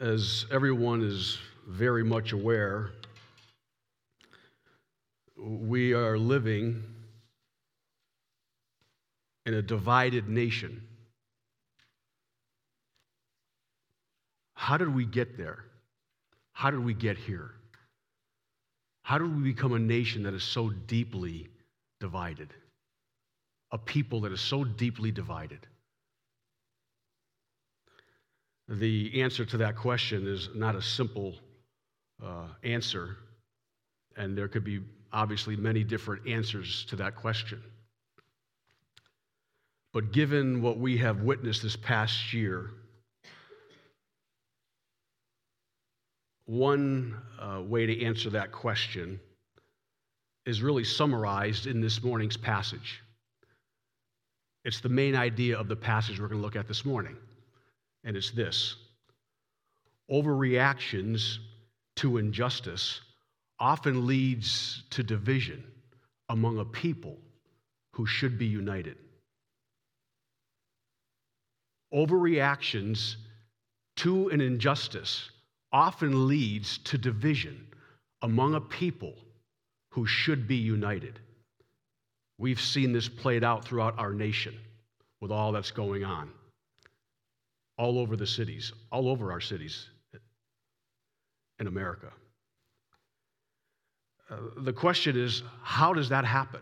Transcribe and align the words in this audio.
as 0.00 0.46
everyone 0.50 1.02
is 1.02 1.38
very 1.68 2.02
much 2.02 2.32
aware, 2.32 2.90
we 5.36 5.92
are 5.92 6.18
living 6.18 6.82
in 9.44 9.54
a 9.54 9.62
divided 9.62 10.28
nation. 10.28 10.82
How 14.54 14.78
did 14.78 14.94
we 14.94 15.04
get 15.04 15.36
there? 15.36 15.64
How 16.52 16.70
did 16.70 16.82
we 16.82 16.94
get 16.94 17.18
here? 17.18 17.50
How 19.02 19.18
did 19.18 19.34
we 19.36 19.42
become 19.42 19.74
a 19.74 19.78
nation 19.78 20.22
that 20.22 20.32
is 20.34 20.44
so 20.44 20.70
deeply 20.70 21.48
divided? 22.00 22.48
A 23.72 23.78
people 23.78 24.22
that 24.22 24.32
is 24.32 24.40
so 24.40 24.64
deeply 24.64 25.10
divided? 25.10 25.66
The 28.70 29.20
answer 29.20 29.44
to 29.46 29.56
that 29.56 29.74
question 29.74 30.28
is 30.28 30.48
not 30.54 30.76
a 30.76 30.82
simple 30.82 31.34
uh, 32.24 32.46
answer, 32.62 33.16
and 34.16 34.38
there 34.38 34.46
could 34.46 34.62
be 34.62 34.80
obviously 35.12 35.56
many 35.56 35.82
different 35.82 36.28
answers 36.28 36.84
to 36.84 36.94
that 36.96 37.16
question. 37.16 37.60
But 39.92 40.12
given 40.12 40.62
what 40.62 40.78
we 40.78 40.98
have 40.98 41.22
witnessed 41.22 41.64
this 41.64 41.74
past 41.74 42.32
year, 42.32 42.70
one 46.46 47.20
uh, 47.40 47.62
way 47.62 47.86
to 47.86 48.04
answer 48.04 48.30
that 48.30 48.52
question 48.52 49.18
is 50.46 50.62
really 50.62 50.84
summarized 50.84 51.66
in 51.66 51.80
this 51.80 52.04
morning's 52.04 52.36
passage. 52.36 53.02
It's 54.64 54.80
the 54.80 54.88
main 54.88 55.16
idea 55.16 55.58
of 55.58 55.66
the 55.66 55.74
passage 55.74 56.20
we're 56.20 56.28
going 56.28 56.40
to 56.40 56.44
look 56.44 56.54
at 56.54 56.68
this 56.68 56.84
morning 56.84 57.16
and 58.04 58.16
it's 58.16 58.30
this 58.30 58.76
overreactions 60.10 61.38
to 61.96 62.18
injustice 62.18 63.00
often 63.58 64.06
leads 64.06 64.82
to 64.90 65.02
division 65.02 65.62
among 66.30 66.58
a 66.58 66.64
people 66.64 67.16
who 67.92 68.06
should 68.06 68.38
be 68.38 68.46
united. 68.46 68.96
Overreactions 71.92 73.16
to 73.96 74.28
an 74.28 74.40
injustice 74.40 75.30
often 75.72 76.26
leads 76.26 76.78
to 76.78 76.98
division 76.98 77.66
among 78.22 78.54
a 78.54 78.60
people 78.60 79.14
who 79.90 80.06
should 80.06 80.48
be 80.48 80.56
united. 80.56 81.20
We've 82.38 82.60
seen 82.60 82.92
this 82.92 83.08
played 83.08 83.44
out 83.44 83.64
throughout 83.64 83.98
our 83.98 84.12
nation 84.12 84.56
with 85.20 85.30
all 85.30 85.52
that's 85.52 85.70
going 85.70 86.04
on 86.04 86.30
all 87.80 87.98
over 87.98 88.14
the 88.14 88.26
cities, 88.26 88.74
all 88.92 89.08
over 89.08 89.32
our 89.32 89.40
cities 89.40 89.88
in 91.58 91.66
America. 91.66 92.12
Uh, 94.30 94.36
the 94.58 94.72
question 94.72 95.18
is 95.18 95.42
how 95.62 95.94
does 95.94 96.10
that 96.10 96.26
happen? 96.26 96.60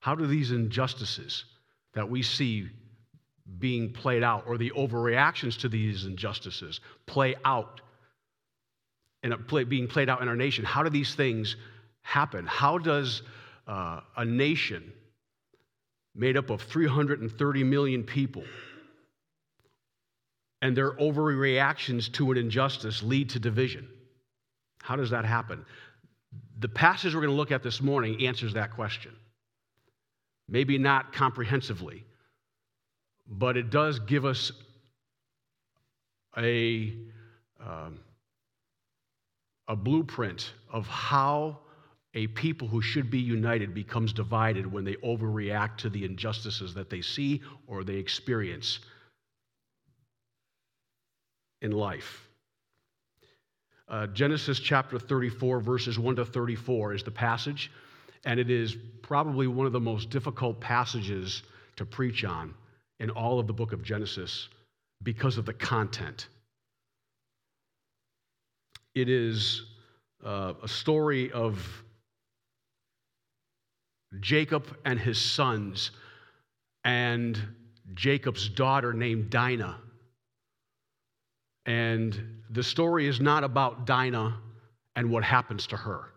How 0.00 0.16
do 0.16 0.26
these 0.26 0.50
injustices 0.50 1.44
that 1.94 2.10
we 2.10 2.20
see 2.20 2.68
being 3.60 3.92
played 3.92 4.24
out, 4.24 4.44
or 4.48 4.58
the 4.58 4.70
overreactions 4.70 5.56
to 5.60 5.68
these 5.68 6.04
injustices, 6.04 6.80
play 7.06 7.36
out 7.44 7.80
and 9.22 9.46
play, 9.46 9.62
being 9.62 9.86
played 9.86 10.08
out 10.08 10.20
in 10.20 10.26
our 10.26 10.34
nation? 10.34 10.64
How 10.64 10.82
do 10.82 10.90
these 10.90 11.14
things 11.14 11.54
happen? 12.02 12.44
How 12.44 12.76
does 12.76 13.22
uh, 13.68 14.00
a 14.16 14.24
nation 14.24 14.92
made 16.12 16.36
up 16.36 16.50
of 16.50 16.60
330 16.60 17.62
million 17.62 18.02
people 18.02 18.42
and 20.64 20.74
their 20.74 20.92
overreactions 20.92 22.10
to 22.10 22.32
an 22.32 22.38
injustice 22.38 23.02
lead 23.02 23.28
to 23.28 23.38
division. 23.38 23.86
How 24.80 24.96
does 24.96 25.10
that 25.10 25.26
happen? 25.26 25.62
The 26.58 26.70
passage 26.70 27.14
we're 27.14 27.20
going 27.20 27.34
to 27.34 27.36
look 27.36 27.52
at 27.52 27.62
this 27.62 27.82
morning 27.82 28.24
answers 28.24 28.54
that 28.54 28.70
question. 28.70 29.12
Maybe 30.48 30.78
not 30.78 31.12
comprehensively, 31.12 32.02
but 33.26 33.58
it 33.58 33.68
does 33.68 33.98
give 33.98 34.24
us 34.24 34.52
a, 36.38 36.94
um, 37.62 38.00
a 39.68 39.76
blueprint 39.76 40.54
of 40.72 40.86
how 40.86 41.58
a 42.14 42.26
people 42.28 42.68
who 42.68 42.80
should 42.80 43.10
be 43.10 43.18
united 43.18 43.74
becomes 43.74 44.14
divided 44.14 44.70
when 44.72 44.84
they 44.84 44.94
overreact 44.94 45.76
to 45.76 45.90
the 45.90 46.06
injustices 46.06 46.72
that 46.72 46.88
they 46.88 47.02
see 47.02 47.42
or 47.66 47.84
they 47.84 47.96
experience 47.96 48.78
in 51.64 51.72
life. 51.72 52.28
Uh, 53.88 54.06
Genesis 54.08 54.60
chapter 54.60 54.98
34, 54.98 55.60
verses 55.60 55.98
1 55.98 56.16
to 56.16 56.24
34 56.24 56.94
is 56.94 57.02
the 57.02 57.10
passage, 57.10 57.72
and 58.26 58.38
it 58.38 58.50
is 58.50 58.76
probably 59.02 59.46
one 59.46 59.66
of 59.66 59.72
the 59.72 59.80
most 59.80 60.10
difficult 60.10 60.60
passages 60.60 61.42
to 61.76 61.86
preach 61.86 62.22
on 62.24 62.54
in 63.00 63.10
all 63.10 63.40
of 63.40 63.46
the 63.46 63.52
book 63.52 63.72
of 63.72 63.82
Genesis 63.82 64.48
because 65.02 65.38
of 65.38 65.46
the 65.46 65.54
content. 65.54 66.28
It 68.94 69.08
is 69.08 69.62
uh, 70.24 70.52
a 70.62 70.68
story 70.68 71.32
of 71.32 71.66
Jacob 74.20 74.76
and 74.84 74.98
his 74.98 75.18
sons, 75.18 75.92
and 76.84 77.40
Jacob's 77.94 78.50
daughter 78.50 78.92
named 78.92 79.30
Dinah 79.30 79.78
and 81.66 82.42
the 82.50 82.62
story 82.62 83.06
is 83.06 83.20
not 83.20 83.44
about 83.44 83.86
Dinah 83.86 84.36
and 84.96 85.10
what 85.10 85.24
happens 85.24 85.66
to 85.68 85.76
her. 85.76 86.10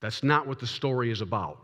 That's 0.00 0.22
not 0.22 0.46
what 0.46 0.58
the 0.58 0.66
story 0.66 1.10
is 1.10 1.20
about. 1.20 1.58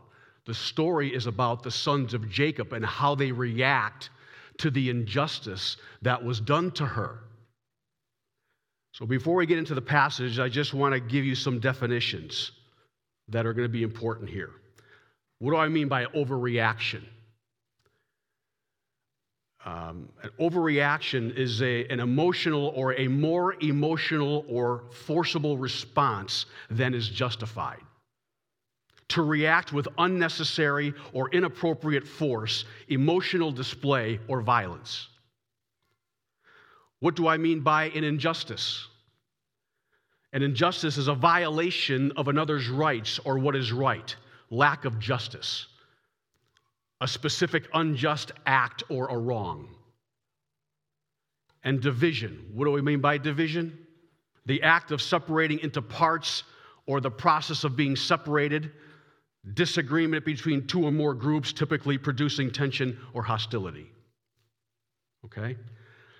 The 0.47 0.55
story 0.55 1.15
is 1.15 1.27
about 1.27 1.63
the 1.63 1.71
sons 1.71 2.15
of 2.15 2.31
Jacob 2.31 2.73
and 2.73 2.85
how 2.85 3.15
they 3.15 3.33
react 3.33 4.11
to 4.59 4.71
the 4.71 4.91
injustice 4.91 5.77
that 6.03 6.25
was 6.25 6.41
done 6.41 6.71
to 6.73 6.87
her. 6.87 7.21
So, 8.93 9.07
before 9.07 9.37
we 9.37 9.47
get 9.47 9.59
into 9.59 9.75
the 9.75 9.83
passage, 9.83 10.39
I 10.39 10.49
just 10.49 10.75
want 10.75 10.95
to 10.95 11.01
give 11.01 11.25
you 11.25 11.35
some 11.35 11.61
definitions 11.61 12.53
that 13.29 13.47
are 13.47 13.53
going 13.53 13.67
to 13.67 13.73
be 13.73 13.83
important 13.83 14.31
here. 14.31 14.51
What 15.39 15.53
do 15.53 15.57
I 15.57 15.69
mean 15.69 15.89
by 15.89 16.07
overreaction? 16.07 17.05
Um, 19.69 20.09
an 20.23 20.31
overreaction 20.41 21.37
is 21.37 21.61
a, 21.61 21.87
an 21.89 22.01
emotional 22.01 22.73
or 22.75 22.95
a 22.95 23.07
more 23.07 23.55
emotional 23.61 24.47
or 24.49 24.85
forcible 24.91 25.59
response 25.59 26.47
than 26.71 26.95
is 26.95 27.07
justified. 27.11 27.83
To 29.09 29.23
react 29.23 29.75
with 29.75 29.87
unnecessary 29.99 30.95
or 31.13 31.29
inappropriate 31.31 32.09
force, 32.09 32.65
emotional 32.89 33.53
display, 33.53 34.21
or 34.27 34.41
violence. 34.41 35.09
What 37.01 37.15
do 37.15 37.29
I 37.29 37.37
mean 37.37 37.61
by 37.61 37.91
an 37.91 38.05
injustice? 38.05 38.87
An 40.33 40.43
injustice 40.43 40.97
is 40.97 41.09
a 41.09 41.15
violation 41.15 42.13
of 42.13 42.29
another's 42.29 42.71
rights 42.71 43.19
or 43.23 43.39
what 43.39 43.55
is 43.55 43.71
right, 43.71 44.17
lack 44.51 44.87
of 44.87 44.99
justice 44.99 45.67
a 47.01 47.09
specific 47.09 47.69
unjust 47.75 48.33
act 48.47 48.83
or 48.89 49.09
a 49.09 49.17
wrong. 49.17 49.69
And 51.65 51.81
division. 51.81 52.51
What 52.55 52.65
do 52.65 52.71
we 52.71 52.83
mean 52.83 53.01
by 53.01 53.19
division? 53.19 53.87
The 54.47 54.63
act 54.63 54.91
of 54.91 55.03
separating 55.03 55.59
into 55.61 55.83
parts 55.83 56.45
or 56.87 57.01
the 57.01 57.11
process 57.11 57.65
of 57.65 57.77
being 57.77 57.95
separated, 57.95 58.73
disagreement 59.55 60.25
between 60.25 60.67
two 60.67 60.85
or 60.85 60.93
more 60.93 61.15
groups, 61.15 61.53
typically 61.53 61.99
producing 61.99 62.51
tension 62.51 62.99
or 63.13 63.23
hostility. 63.23 63.91
Okay? 65.25 65.57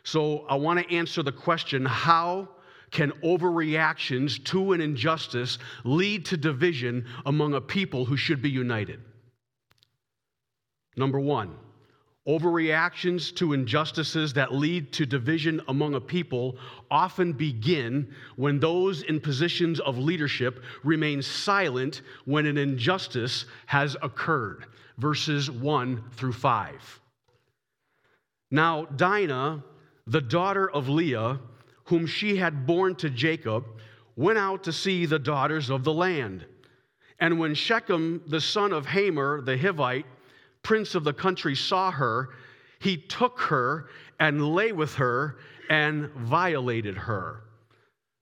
So 0.03 0.47
I 0.49 0.55
want 0.57 0.79
to 0.79 0.95
answer 0.95 1.23
the 1.23 1.33
question 1.33 1.85
how 1.85 2.49
can 2.91 3.11
overreactions 3.23 4.43
to 4.45 4.73
an 4.73 4.81
injustice 4.81 5.59
lead 5.85 6.25
to 6.27 6.37
division 6.37 7.07
among 7.27 7.55
a 7.55 7.61
people 7.61 8.05
who 8.05 8.17
should 8.17 8.41
be 8.41 8.51
united? 8.51 9.01
Number 10.99 11.21
one, 11.21 11.55
overreactions 12.27 13.35
to 13.37 13.53
injustices 13.53 14.33
that 14.33 14.53
lead 14.53 14.93
to 14.93 15.07
division 15.07 15.63
among 15.69 15.95
a 15.95 16.01
people 16.01 16.59
often 16.91 17.33
begin 17.33 18.13
when 18.37 18.59
those 18.59 19.03
in 19.03 19.21
positions 19.21 19.79
of 19.81 19.97
leadership 19.97 20.63
remain 20.83 21.23
silent 21.23 22.03
when 22.25 22.47
an 22.47 22.59
injustice 22.59 23.47
has 23.67 23.97
occurred. 24.03 24.67
Verses 24.99 25.49
1 25.51 26.03
through 26.17 26.33
5. 26.33 27.01
Now, 28.51 28.87
Dinah, 28.87 29.63
the 30.07 30.21
daughter 30.21 30.69
of 30.69 30.89
Leah, 30.89 31.39
whom 31.85 32.07
she 32.07 32.37
had 32.37 32.67
borne 32.67 32.97
to 32.97 33.09
Jacob, 33.09 33.65
went 34.17 34.39
out 34.39 34.65
to 34.65 34.73
see 34.73 35.07
the 35.07 35.19
daughters 35.19 35.71
of 35.71 35.85
the 35.85 35.93
land. 35.93 36.45
And 37.21 37.39
when 37.39 37.55
Shechem, 37.55 38.23
the 38.27 38.41
son 38.41 38.73
of 38.73 38.87
Hamor, 38.87 39.41
the 39.41 39.57
Hivite, 39.57 40.05
prince 40.69 40.95
of 40.95 41.03
the 41.03 41.15
country 41.15 41.57
saw 41.57 41.91
her, 41.91 42.29
he 42.79 42.99
took 42.99 43.41
her 43.41 43.89
and 44.21 44.55
lay 44.55 44.71
with 44.71 44.97
her 44.97 45.39
and 45.71 46.11
violated 46.11 46.95
her. 46.95 47.41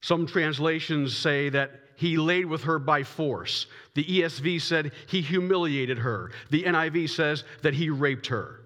Some 0.00 0.28
translations 0.28 1.16
say 1.16 1.48
that 1.48 1.81
he 1.96 2.16
laid 2.16 2.46
with 2.46 2.62
her 2.62 2.78
by 2.78 3.02
force. 3.02 3.66
The 3.94 4.04
ESV 4.04 4.60
said 4.62 4.93
he 5.08 5.22
humiliated 5.22 5.98
her. 5.98 6.31
The 6.50 6.62
NIV 6.62 7.10
says 7.10 7.43
that 7.62 7.75
he 7.75 7.90
raped 7.90 8.28
her. 8.28 8.60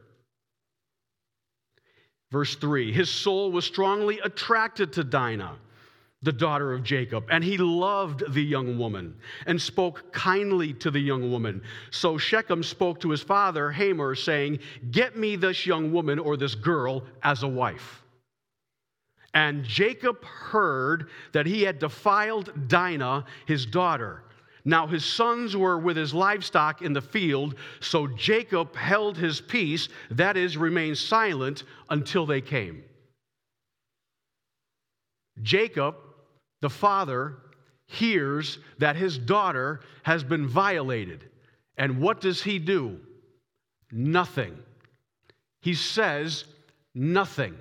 Verse 2.31 2.56
3 2.56 2.93
His 2.93 3.09
soul 3.09 3.50
was 3.50 3.65
strongly 3.65 4.19
attracted 4.19 4.93
to 4.93 5.05
Dinah, 5.05 5.56
the 6.23 6.33
daughter 6.33 6.73
of 6.73 6.83
Jacob, 6.83 7.25
and 7.31 7.43
he 7.43 7.57
loved 7.57 8.23
the 8.35 8.43
young 8.43 8.79
woman 8.79 9.15
and 9.47 9.61
spoke 9.61 10.13
kindly 10.13 10.75
to 10.75 10.91
the 10.91 11.01
young 11.01 11.31
woman. 11.31 11.63
So 11.91 12.19
Shechem 12.19 12.63
spoke 12.63 13.01
to 13.01 13.11
his 13.11 13.23
father, 13.23 13.71
Hamor, 13.71 14.15
saying, 14.15 14.59
Get 14.91 15.17
me 15.17 15.37
this 15.37 15.65
young 15.65 15.93
woman 15.93 16.19
or 16.19 16.37
this 16.37 16.55
girl 16.55 17.05
as 17.23 17.43
a 17.43 17.49
wife. 17.49 18.03
And 19.33 19.65
Jacob 19.65 20.23
heard 20.25 21.09
that 21.33 21.47
he 21.47 21.63
had 21.63 21.79
defiled 21.79 22.69
Dinah, 22.69 23.25
his 23.47 23.65
daughter. 23.65 24.25
Now 24.67 24.87
his 24.87 25.07
sons 25.07 25.57
were 25.57 25.79
with 25.79 25.97
his 25.97 26.13
livestock 26.13 26.83
in 26.83 26.93
the 26.93 27.01
field, 27.01 27.55
so 27.81 28.07
Jacob 28.07 28.77
held 28.77 29.17
his 29.17 29.41
peace, 29.41 29.89
that 30.11 30.37
is, 30.37 30.59
remained 30.59 30.99
silent 30.99 31.65
until 31.89 32.27
they 32.27 32.43
came. 32.43 32.83
Jacob, 35.43 35.97
the 36.61 36.71
father, 36.71 37.37
hears 37.87 38.59
that 38.79 38.97
his 38.97 39.19
daughter 39.19 39.81
has 40.03 40.23
been 40.23 40.47
violated. 40.47 41.29
And 41.77 42.01
what 42.01 42.21
does 42.21 42.43
he 42.43 42.59
do? 42.59 43.01
Nothing. 43.91 44.57
He 45.61 45.75
says 45.75 46.45
nothing. 46.95 47.57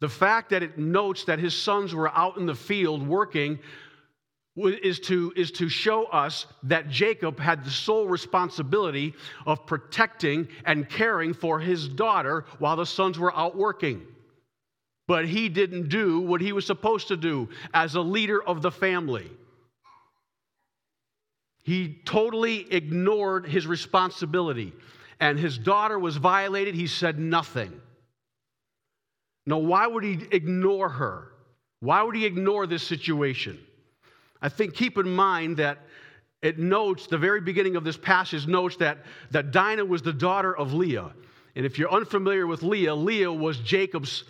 The 0.00 0.08
fact 0.08 0.50
that 0.50 0.62
it 0.62 0.78
notes 0.78 1.24
that 1.24 1.38
his 1.38 1.54
sons 1.54 1.94
were 1.94 2.16
out 2.16 2.36
in 2.36 2.46
the 2.46 2.54
field 2.54 3.06
working 3.06 3.58
is 4.56 5.00
to, 5.00 5.32
is 5.36 5.50
to 5.52 5.68
show 5.68 6.04
us 6.06 6.46
that 6.64 6.88
Jacob 6.88 7.38
had 7.38 7.64
the 7.64 7.70
sole 7.70 8.06
responsibility 8.06 9.14
of 9.46 9.66
protecting 9.66 10.48
and 10.64 10.88
caring 10.88 11.32
for 11.32 11.60
his 11.60 11.88
daughter 11.88 12.44
while 12.58 12.76
the 12.76 12.86
sons 12.86 13.18
were 13.18 13.36
out 13.36 13.56
working. 13.56 14.06
But 15.08 15.26
he 15.26 15.48
didn't 15.48 15.88
do 15.88 16.20
what 16.20 16.40
he 16.40 16.52
was 16.52 16.66
supposed 16.66 17.08
to 17.08 17.16
do 17.16 17.48
as 17.74 17.96
a 17.96 18.00
leader 18.00 18.40
of 18.40 18.62
the 18.62 18.70
family. 18.70 19.28
He 21.64 21.98
totally 22.04 22.72
ignored 22.72 23.46
his 23.46 23.66
responsibility. 23.66 24.72
And 25.18 25.38
his 25.38 25.58
daughter 25.58 25.98
was 25.98 26.16
violated. 26.16 26.74
He 26.74 26.86
said 26.86 27.18
nothing. 27.18 27.80
Now, 29.46 29.58
why 29.58 29.86
would 29.86 30.04
he 30.04 30.20
ignore 30.30 30.90
her? 30.90 31.32
Why 31.80 32.02
would 32.02 32.14
he 32.14 32.26
ignore 32.26 32.66
this 32.66 32.82
situation? 32.82 33.58
I 34.42 34.50
think 34.50 34.74
keep 34.74 34.98
in 34.98 35.08
mind 35.08 35.56
that 35.56 35.78
it 36.42 36.58
notes, 36.58 37.06
the 37.06 37.18
very 37.18 37.40
beginning 37.40 37.76
of 37.76 37.82
this 37.82 37.96
passage 37.96 38.46
notes 38.46 38.76
that, 38.76 38.98
that 39.30 39.50
Dinah 39.50 39.86
was 39.86 40.02
the 40.02 40.12
daughter 40.12 40.56
of 40.56 40.74
Leah. 40.74 41.12
And 41.56 41.64
if 41.66 41.78
you're 41.78 41.90
unfamiliar 41.90 42.46
with 42.46 42.62
Leah, 42.62 42.94
Leah 42.94 43.32
was 43.32 43.58
Jacob's 43.58 44.24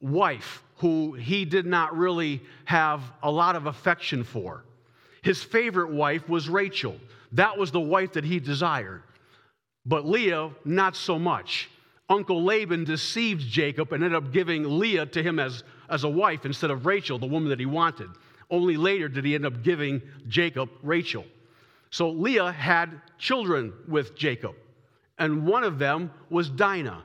wife, 0.00 0.62
who 0.76 1.14
he 1.14 1.44
did 1.44 1.66
not 1.66 1.96
really 1.96 2.40
have 2.64 3.02
a 3.22 3.30
lot 3.30 3.56
of 3.56 3.66
affection 3.66 4.24
for. 4.24 4.64
His 5.22 5.42
favorite 5.42 5.90
wife 5.90 6.28
was 6.28 6.48
Rachel. 6.48 6.96
That 7.32 7.58
was 7.58 7.70
the 7.70 7.80
wife 7.80 8.12
that 8.12 8.24
he 8.24 8.38
desired. 8.40 9.02
But 9.84 10.06
Leah, 10.06 10.50
not 10.64 10.96
so 10.96 11.18
much. 11.18 11.68
Uncle 12.08 12.42
Laban 12.42 12.84
deceived 12.84 13.42
Jacob 13.46 13.92
and 13.92 14.02
ended 14.02 14.16
up 14.16 14.32
giving 14.32 14.78
Leah 14.78 15.06
to 15.06 15.22
him 15.22 15.38
as, 15.38 15.62
as 15.90 16.04
a 16.04 16.08
wife 16.08 16.46
instead 16.46 16.70
of 16.70 16.86
Rachel, 16.86 17.18
the 17.18 17.26
woman 17.26 17.50
that 17.50 17.60
he 17.60 17.66
wanted. 17.66 18.08
Only 18.50 18.76
later 18.76 19.08
did 19.08 19.24
he 19.24 19.34
end 19.34 19.44
up 19.44 19.62
giving 19.62 20.00
Jacob 20.26 20.70
Rachel. 20.82 21.24
So 21.90 22.10
Leah 22.10 22.52
had 22.52 23.00
children 23.18 23.72
with 23.86 24.16
Jacob, 24.16 24.54
and 25.18 25.46
one 25.46 25.64
of 25.64 25.78
them 25.78 26.10
was 26.30 26.48
Dinah. 26.48 27.02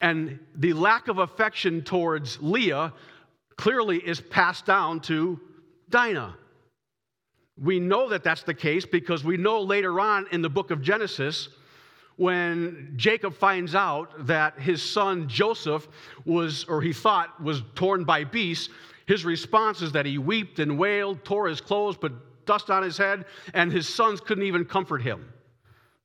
And 0.00 0.38
the 0.54 0.72
lack 0.72 1.08
of 1.08 1.18
affection 1.18 1.82
towards 1.82 2.38
Leah 2.40 2.92
clearly 3.56 3.98
is 3.98 4.20
passed 4.20 4.66
down 4.66 5.00
to 5.00 5.40
Dinah. 5.88 6.36
We 7.58 7.80
know 7.80 8.08
that 8.10 8.22
that's 8.22 8.42
the 8.42 8.54
case 8.54 8.84
because 8.84 9.24
we 9.24 9.38
know 9.38 9.62
later 9.62 9.98
on 9.98 10.26
in 10.30 10.42
the 10.42 10.50
book 10.50 10.70
of 10.70 10.82
Genesis 10.82 11.48
when 12.16 12.94
Jacob 12.96 13.34
finds 13.34 13.74
out 13.74 14.26
that 14.26 14.58
his 14.58 14.82
son 14.82 15.28
Joseph 15.28 15.86
was, 16.24 16.64
or 16.64 16.80
he 16.80 16.92
thought, 16.92 17.42
was 17.42 17.62
torn 17.74 18.04
by 18.04 18.24
beasts, 18.24 18.70
his 19.06 19.24
response 19.24 19.82
is 19.82 19.92
that 19.92 20.06
he 20.06 20.18
wept 20.18 20.58
and 20.58 20.78
wailed, 20.78 21.24
tore 21.24 21.46
his 21.46 21.60
clothes, 21.60 21.96
put 21.96 22.12
dust 22.46 22.70
on 22.70 22.82
his 22.82 22.96
head, 22.96 23.26
and 23.54 23.70
his 23.70 23.88
sons 23.88 24.20
couldn't 24.20 24.44
even 24.44 24.64
comfort 24.64 25.02
him. 25.02 25.28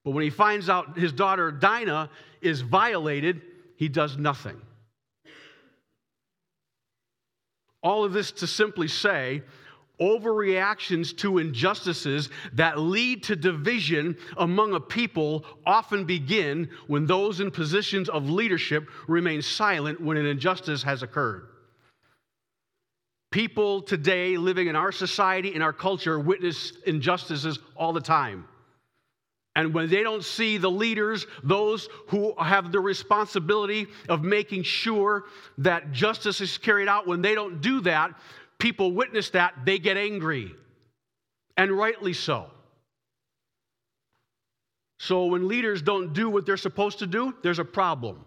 But 0.03 0.11
when 0.11 0.23
he 0.23 0.29
finds 0.29 0.69
out 0.69 0.97
his 0.97 1.11
daughter 1.11 1.51
Dinah 1.51 2.09
is 2.41 2.61
violated, 2.61 3.41
he 3.81 3.89
does 3.89 4.15
nothing. 4.15 4.61
All 7.81 8.03
of 8.03 8.13
this 8.13 8.31
to 8.33 8.45
simply 8.45 8.87
say 8.87 9.41
overreactions 9.99 11.17
to 11.17 11.39
injustices 11.39 12.29
that 12.53 12.77
lead 12.77 13.23
to 13.23 13.35
division 13.35 14.15
among 14.37 14.75
a 14.75 14.79
people 14.79 15.43
often 15.65 16.05
begin 16.05 16.69
when 16.85 17.07
those 17.07 17.39
in 17.39 17.49
positions 17.49 18.07
of 18.07 18.29
leadership 18.29 18.87
remain 19.07 19.41
silent 19.41 19.99
when 19.99 20.15
an 20.15 20.27
injustice 20.27 20.83
has 20.83 21.01
occurred. 21.01 21.47
People 23.31 23.81
today 23.81 24.37
living 24.37 24.67
in 24.67 24.75
our 24.75 24.91
society, 24.91 25.55
in 25.55 25.63
our 25.63 25.73
culture, 25.73 26.19
witness 26.19 26.73
injustices 26.85 27.57
all 27.75 27.93
the 27.93 27.99
time. 27.99 28.45
And 29.55 29.73
when 29.73 29.89
they 29.89 30.01
don't 30.01 30.23
see 30.23 30.57
the 30.57 30.71
leaders, 30.71 31.27
those 31.43 31.89
who 32.07 32.33
have 32.39 32.71
the 32.71 32.79
responsibility 32.79 33.87
of 34.07 34.23
making 34.23 34.63
sure 34.63 35.25
that 35.57 35.91
justice 35.91 36.39
is 36.39 36.57
carried 36.57 36.87
out, 36.87 37.05
when 37.05 37.21
they 37.21 37.35
don't 37.35 37.59
do 37.59 37.81
that, 37.81 38.11
people 38.59 38.93
witness 38.93 39.29
that, 39.31 39.53
they 39.65 39.77
get 39.77 39.97
angry, 39.97 40.55
and 41.57 41.71
rightly 41.71 42.13
so. 42.13 42.49
So 44.99 45.25
when 45.25 45.47
leaders 45.47 45.81
don't 45.81 46.13
do 46.13 46.29
what 46.29 46.45
they're 46.45 46.57
supposed 46.57 46.99
to 46.99 47.07
do, 47.07 47.35
there's 47.41 47.59
a 47.59 47.65
problem. 47.65 48.23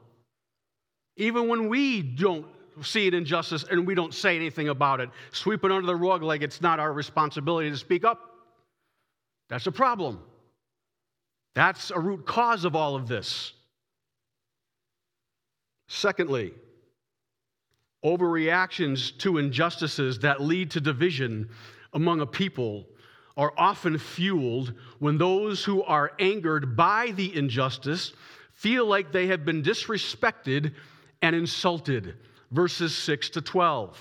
Even 1.16 1.48
when 1.48 1.68
we 1.68 2.02
don't 2.02 2.46
see 2.82 3.06
an 3.06 3.14
injustice 3.14 3.64
and 3.70 3.86
we 3.86 3.94
don't 3.94 4.12
say 4.12 4.34
anything 4.34 4.68
about 4.68 5.00
it, 5.00 5.08
sweep 5.30 5.64
it 5.64 5.70
under 5.70 5.86
the 5.86 5.94
rug 5.94 6.22
like 6.22 6.42
it's 6.42 6.60
not 6.60 6.80
our 6.80 6.92
responsibility 6.92 7.70
to 7.70 7.76
speak 7.76 8.04
up, 8.04 8.34
that's 9.48 9.68
a 9.68 9.72
problem. 9.72 10.20
That's 11.54 11.90
a 11.90 12.00
root 12.00 12.26
cause 12.26 12.64
of 12.64 12.74
all 12.74 12.96
of 12.96 13.08
this. 13.08 13.52
Secondly, 15.88 16.54
Overreactions 18.04 19.16
to 19.18 19.38
injustices 19.38 20.18
that 20.18 20.42
lead 20.42 20.70
to 20.72 20.80
division 20.80 21.48
among 21.94 22.20
a 22.20 22.26
people 22.26 22.84
are 23.36 23.54
often 23.56 23.96
fueled 23.96 24.74
when 24.98 25.16
those 25.16 25.64
who 25.64 25.82
are 25.84 26.12
angered 26.18 26.76
by 26.76 27.12
the 27.12 27.34
injustice 27.34 28.12
feel 28.52 28.86
like 28.86 29.10
they 29.10 29.26
have 29.28 29.46
been 29.46 29.62
disrespected 29.62 30.74
and 31.22 31.34
insulted. 31.34 32.16
Verses 32.50 32.94
6 32.94 33.30
to 33.30 33.40
12. 33.40 33.98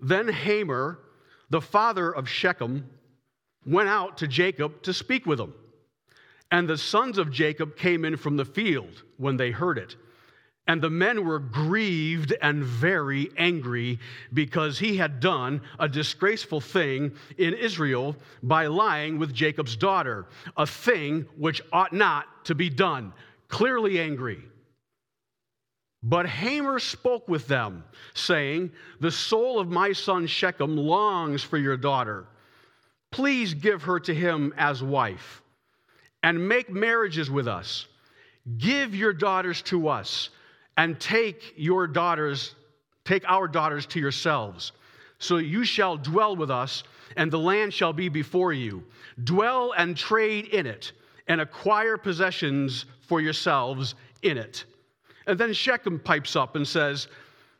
Then 0.00 0.26
Hamor, 0.26 0.98
the 1.50 1.60
father 1.60 2.10
of 2.10 2.26
Shechem, 2.26 2.88
went 3.66 3.88
out 3.90 4.16
to 4.18 4.26
Jacob 4.26 4.82
to 4.82 4.94
speak 4.94 5.26
with 5.26 5.38
him. 5.38 5.52
And 6.50 6.68
the 6.68 6.78
sons 6.78 7.18
of 7.18 7.30
Jacob 7.30 7.76
came 7.76 8.04
in 8.04 8.16
from 8.16 8.36
the 8.36 8.44
field 8.44 9.02
when 9.16 9.36
they 9.36 9.50
heard 9.50 9.78
it. 9.78 9.96
And 10.68 10.82
the 10.82 10.90
men 10.90 11.24
were 11.24 11.38
grieved 11.38 12.34
and 12.42 12.64
very 12.64 13.30
angry 13.36 14.00
because 14.32 14.78
he 14.78 14.96
had 14.96 15.20
done 15.20 15.60
a 15.78 15.88
disgraceful 15.88 16.60
thing 16.60 17.12
in 17.38 17.54
Israel 17.54 18.16
by 18.42 18.66
lying 18.66 19.18
with 19.18 19.32
Jacob's 19.32 19.76
daughter, 19.76 20.26
a 20.56 20.66
thing 20.66 21.26
which 21.36 21.62
ought 21.72 21.92
not 21.92 22.44
to 22.46 22.54
be 22.56 22.68
done. 22.68 23.12
Clearly 23.48 24.00
angry. 24.00 24.42
But 26.02 26.26
Hamor 26.26 26.78
spoke 26.78 27.28
with 27.28 27.46
them, 27.46 27.84
saying, 28.14 28.70
The 29.00 29.10
soul 29.10 29.58
of 29.58 29.70
my 29.70 29.92
son 29.92 30.26
Shechem 30.26 30.76
longs 30.76 31.42
for 31.42 31.58
your 31.58 31.76
daughter. 31.76 32.26
Please 33.10 33.54
give 33.54 33.82
her 33.84 33.98
to 34.00 34.14
him 34.14 34.52
as 34.56 34.82
wife, 34.82 35.42
and 36.22 36.48
make 36.48 36.70
marriages 36.70 37.30
with 37.30 37.48
us. 37.48 37.86
Give 38.58 38.94
your 38.94 39.12
daughters 39.12 39.62
to 39.62 39.88
us 39.88 40.30
and 40.76 40.98
take 41.00 41.54
your 41.56 41.86
daughters, 41.86 42.54
take 43.04 43.24
our 43.28 43.48
daughters 43.48 43.86
to 43.86 44.00
yourselves. 44.00 44.72
So 45.18 45.38
you 45.38 45.64
shall 45.64 45.96
dwell 45.96 46.36
with 46.36 46.50
us, 46.50 46.84
and 47.16 47.30
the 47.30 47.38
land 47.38 47.72
shall 47.72 47.92
be 47.92 48.08
before 48.08 48.52
you. 48.52 48.84
Dwell 49.24 49.72
and 49.76 49.96
trade 49.96 50.46
in 50.46 50.66
it, 50.66 50.92
and 51.28 51.40
acquire 51.40 51.96
possessions 51.96 52.84
for 53.00 53.20
yourselves 53.20 53.94
in 54.22 54.36
it. 54.36 54.64
And 55.26 55.38
then 55.38 55.52
Shechem 55.52 55.98
pipes 55.98 56.36
up 56.36 56.56
and 56.56 56.66
says, 56.66 57.08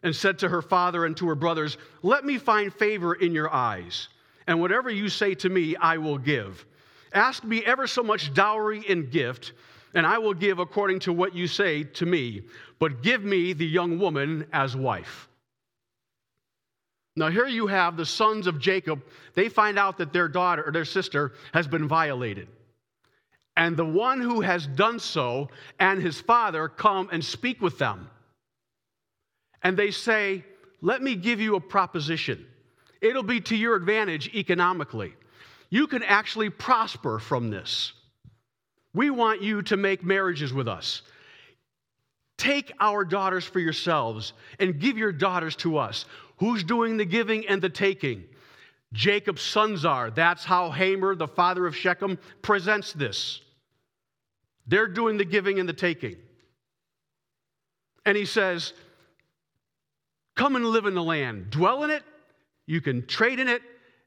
and 0.02 0.14
said 0.14 0.38
to 0.38 0.48
her 0.48 0.62
father 0.62 1.04
and 1.04 1.16
to 1.16 1.26
her 1.28 1.34
brothers, 1.34 1.78
Let 2.02 2.24
me 2.24 2.38
find 2.38 2.72
favor 2.72 3.14
in 3.14 3.32
your 3.32 3.52
eyes, 3.52 4.08
and 4.46 4.60
whatever 4.60 4.90
you 4.90 5.08
say 5.08 5.34
to 5.36 5.48
me, 5.48 5.74
I 5.76 5.98
will 5.98 6.18
give. 6.18 6.64
Ask 7.16 7.42
me 7.42 7.64
ever 7.64 7.86
so 7.86 8.02
much 8.02 8.32
dowry 8.34 8.84
and 8.88 9.10
gift, 9.10 9.52
and 9.94 10.06
I 10.06 10.18
will 10.18 10.34
give 10.34 10.58
according 10.58 11.00
to 11.00 11.12
what 11.12 11.34
you 11.34 11.48
say 11.48 11.82
to 11.82 12.06
me. 12.06 12.42
But 12.78 13.02
give 13.02 13.24
me 13.24 13.54
the 13.54 13.66
young 13.66 13.98
woman 13.98 14.46
as 14.52 14.76
wife. 14.76 15.28
Now, 17.16 17.30
here 17.30 17.46
you 17.46 17.66
have 17.66 17.96
the 17.96 18.04
sons 18.04 18.46
of 18.46 18.60
Jacob. 18.60 19.02
They 19.34 19.48
find 19.48 19.78
out 19.78 19.96
that 19.98 20.12
their 20.12 20.28
daughter 20.28 20.62
or 20.64 20.70
their 20.70 20.84
sister 20.84 21.32
has 21.54 21.66
been 21.66 21.88
violated. 21.88 22.48
And 23.56 23.76
the 23.76 23.86
one 23.86 24.20
who 24.20 24.42
has 24.42 24.66
done 24.66 24.98
so 24.98 25.48
and 25.80 26.02
his 26.02 26.20
father 26.20 26.68
come 26.68 27.08
and 27.10 27.24
speak 27.24 27.62
with 27.62 27.78
them 27.78 28.10
and 29.66 29.76
they 29.76 29.90
say, 29.90 30.44
Let 30.80 31.02
me 31.02 31.16
give 31.16 31.40
you 31.40 31.56
a 31.56 31.60
proposition. 31.60 32.46
It'll 33.00 33.24
be 33.24 33.40
to 33.40 33.56
your 33.56 33.74
advantage 33.74 34.32
economically. 34.32 35.14
You 35.70 35.86
can 35.86 36.02
actually 36.02 36.50
prosper 36.50 37.18
from 37.18 37.50
this. 37.50 37.92
We 38.94 39.10
want 39.10 39.42
you 39.42 39.62
to 39.62 39.76
make 39.76 40.04
marriages 40.04 40.52
with 40.52 40.68
us. 40.68 41.02
Take 42.38 42.72
our 42.80 43.04
daughters 43.04 43.44
for 43.44 43.60
yourselves 43.60 44.32
and 44.58 44.78
give 44.78 44.98
your 44.98 45.12
daughters 45.12 45.56
to 45.56 45.78
us. 45.78 46.06
Who's 46.38 46.64
doing 46.64 46.96
the 46.96 47.04
giving 47.04 47.46
and 47.48 47.60
the 47.60 47.68
taking? 47.68 48.24
Jacob's 48.92 49.42
sons 49.42 49.84
are. 49.84 50.10
That's 50.10 50.44
how 50.44 50.70
Hamor, 50.70 51.16
the 51.16 51.28
father 51.28 51.66
of 51.66 51.76
Shechem, 51.76 52.18
presents 52.42 52.92
this. 52.92 53.40
They're 54.66 54.88
doing 54.88 55.16
the 55.16 55.24
giving 55.24 55.58
and 55.58 55.68
the 55.68 55.72
taking. 55.72 56.16
And 58.04 58.16
he 58.16 58.24
says, 58.24 58.72
Come 60.36 60.56
and 60.56 60.66
live 60.66 60.86
in 60.86 60.94
the 60.94 61.02
land, 61.02 61.50
dwell 61.50 61.84
in 61.84 61.90
it, 61.90 62.02
you 62.66 62.80
can 62.80 63.06
trade 63.06 63.40
in 63.40 63.48
it, 63.48 63.62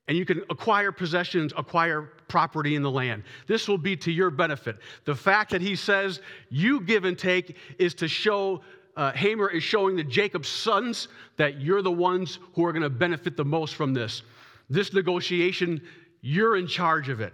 and 0.09 0.17
you 0.17 0.25
can 0.25 0.41
acquire 0.49 0.91
possessions, 0.91 1.53
acquire 1.55 2.01
property 2.27 2.75
in 2.75 2.81
the 2.81 2.89
land. 2.89 3.23
This 3.45 3.67
will 3.67 3.77
be 3.77 3.95
to 3.97 4.11
your 4.11 4.31
benefit. 4.31 4.77
The 5.05 5.13
fact 5.13 5.51
that 5.51 5.61
he 5.61 5.75
says 5.75 6.19
you 6.49 6.81
give 6.81 7.05
and 7.05 7.17
take 7.17 7.55
is 7.77 7.93
to 7.93 8.07
show, 8.07 8.61
uh, 8.97 9.11
Hamor 9.11 9.51
is 9.51 9.61
showing 9.61 9.95
the 9.95 10.03
Jacob's 10.03 10.49
sons 10.49 11.09
that 11.37 11.61
you're 11.61 11.83
the 11.83 11.91
ones 11.91 12.39
who 12.55 12.65
are 12.65 12.73
going 12.73 12.81
to 12.81 12.89
benefit 12.89 13.37
the 13.37 13.45
most 13.45 13.75
from 13.75 13.93
this. 13.93 14.23
This 14.67 14.93
negotiation, 14.93 15.79
you're 16.21 16.57
in 16.57 16.65
charge 16.65 17.09
of 17.09 17.21
it. 17.21 17.33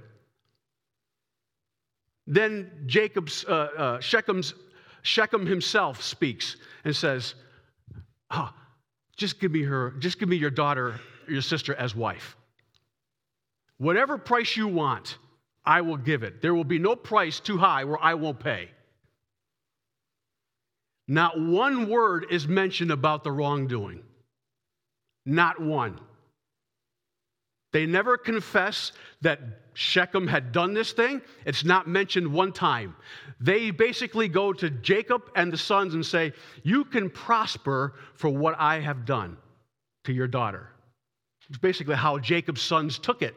Then 2.27 2.69
Jacob's, 2.87 3.45
uh, 3.45 3.69
uh, 3.77 3.97
Shechem's, 3.99 4.53
Shechem 5.01 5.45
himself 5.45 6.03
speaks 6.03 6.57
and 6.83 6.93
says, 6.93 7.35
oh, 8.31 8.51
just 9.15 9.39
give 9.39 9.51
me 9.51 9.63
her, 9.63 9.91
just 9.99 10.19
give 10.19 10.27
me 10.27 10.35
your 10.35 10.49
daughter, 10.49 10.99
your 11.29 11.41
sister 11.41 11.73
as 11.75 11.95
wife. 11.95 12.35
Whatever 13.77 14.17
price 14.17 14.55
you 14.55 14.67
want, 14.67 15.17
I 15.65 15.81
will 15.81 15.97
give 15.97 16.23
it. 16.23 16.41
There 16.41 16.53
will 16.53 16.63
be 16.63 16.79
no 16.79 16.95
price 16.95 17.39
too 17.39 17.57
high 17.57 17.83
where 17.83 18.01
I 18.01 18.13
won't 18.13 18.39
pay. 18.39 18.69
Not 21.07 21.39
one 21.39 21.89
word 21.89 22.27
is 22.31 22.47
mentioned 22.47 22.91
about 22.91 23.23
the 23.23 23.31
wrongdoing. 23.31 24.01
Not 25.25 25.61
one. 25.61 25.99
They 27.73 27.85
never 27.85 28.17
confess 28.17 28.93
that 29.21 29.39
Shechem 29.73 30.27
had 30.27 30.53
done 30.53 30.73
this 30.73 30.93
thing. 30.93 31.21
It's 31.45 31.65
not 31.65 31.87
mentioned 31.87 32.31
one 32.31 32.53
time. 32.53 32.95
They 33.41 33.69
basically 33.69 34.29
go 34.29 34.53
to 34.53 34.69
Jacob 34.69 35.23
and 35.35 35.51
the 35.51 35.57
sons 35.57 35.93
and 35.93 36.05
say, 36.05 36.31
You 36.63 36.85
can 36.85 37.09
prosper 37.09 37.95
for 38.13 38.29
what 38.29 38.55
I 38.57 38.79
have 38.79 39.05
done 39.05 39.37
to 40.05 40.13
your 40.13 40.27
daughter. 40.27 40.69
It's 41.49 41.57
basically 41.57 41.95
how 41.95 42.17
Jacob's 42.17 42.61
sons 42.61 42.97
took 42.97 43.21
it. 43.21 43.35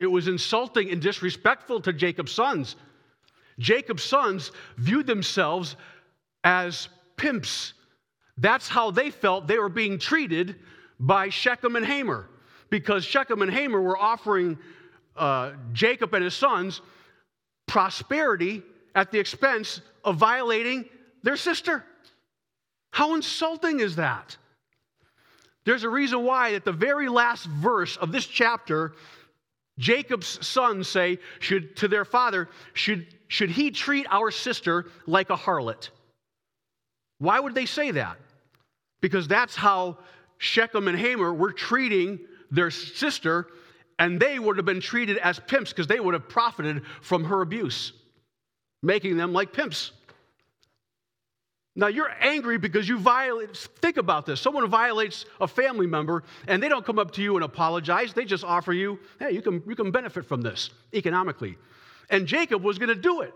It 0.00 0.06
was 0.06 0.28
insulting 0.28 0.90
and 0.90 1.02
disrespectful 1.02 1.80
to 1.80 1.92
Jacob's 1.92 2.32
sons. 2.32 2.76
Jacob's 3.58 4.04
sons 4.04 4.52
viewed 4.76 5.06
themselves 5.06 5.76
as 6.44 6.88
pimps. 7.16 7.74
That's 8.36 8.68
how 8.68 8.90
they 8.90 9.10
felt 9.10 9.48
they 9.48 9.58
were 9.58 9.68
being 9.68 9.98
treated 9.98 10.56
by 11.00 11.28
Shechem 11.28 11.76
and 11.76 11.84
Hamor 11.84 12.28
because 12.70 13.04
Shechem 13.04 13.42
and 13.42 13.50
Hamor 13.50 13.80
were 13.80 13.98
offering 13.98 14.58
uh, 15.16 15.52
Jacob 15.72 16.14
and 16.14 16.22
his 16.22 16.34
sons 16.34 16.80
prosperity 17.66 18.62
at 18.94 19.10
the 19.10 19.18
expense 19.18 19.80
of 20.04 20.16
violating 20.16 20.84
their 21.22 21.36
sister. 21.36 21.84
How 22.90 23.14
insulting 23.14 23.80
is 23.80 23.96
that? 23.96 24.36
There's 25.64 25.84
a 25.84 25.88
reason 25.88 26.24
why, 26.24 26.54
at 26.54 26.64
the 26.64 26.72
very 26.72 27.08
last 27.08 27.44
verse 27.44 27.96
of 27.98 28.10
this 28.10 28.26
chapter, 28.26 28.94
Jacob's 29.78 30.44
sons 30.46 30.88
say 30.88 31.18
should, 31.38 31.76
to 31.76 31.88
their 31.88 32.04
father, 32.04 32.48
should, 32.74 33.06
should 33.28 33.50
he 33.50 33.70
treat 33.70 34.06
our 34.10 34.30
sister 34.30 34.86
like 35.06 35.30
a 35.30 35.36
harlot? 35.36 35.90
Why 37.18 37.40
would 37.40 37.54
they 37.54 37.66
say 37.66 37.92
that? 37.92 38.18
Because 39.00 39.28
that's 39.28 39.54
how 39.54 39.98
Shechem 40.38 40.88
and 40.88 40.98
Hamor 40.98 41.32
were 41.32 41.52
treating 41.52 42.18
their 42.50 42.70
sister, 42.70 43.48
and 43.98 44.18
they 44.18 44.38
would 44.38 44.56
have 44.56 44.66
been 44.66 44.80
treated 44.80 45.18
as 45.18 45.38
pimps 45.40 45.70
because 45.70 45.86
they 45.86 46.00
would 46.00 46.14
have 46.14 46.28
profited 46.28 46.82
from 47.02 47.24
her 47.24 47.42
abuse, 47.42 47.92
making 48.82 49.16
them 49.16 49.32
like 49.32 49.52
pimps. 49.52 49.92
Now 51.78 51.86
you're 51.86 52.10
angry 52.20 52.58
because 52.58 52.88
you 52.88 52.98
violate. 52.98 53.56
Think 53.56 53.98
about 53.98 54.26
this. 54.26 54.40
Someone 54.40 54.68
violates 54.68 55.24
a 55.40 55.46
family 55.46 55.86
member 55.86 56.24
and 56.48 56.60
they 56.60 56.68
don't 56.68 56.84
come 56.84 56.98
up 56.98 57.12
to 57.12 57.22
you 57.22 57.36
and 57.36 57.44
apologize. 57.44 58.12
They 58.12 58.24
just 58.24 58.42
offer 58.42 58.72
you, 58.72 58.98
hey, 59.20 59.30
you 59.30 59.40
can, 59.40 59.62
you 59.64 59.76
can 59.76 59.92
benefit 59.92 60.26
from 60.26 60.42
this 60.42 60.70
economically. 60.92 61.56
And 62.10 62.26
Jacob 62.26 62.64
was 62.64 62.78
going 62.78 62.88
to 62.88 62.96
do 62.96 63.20
it. 63.20 63.32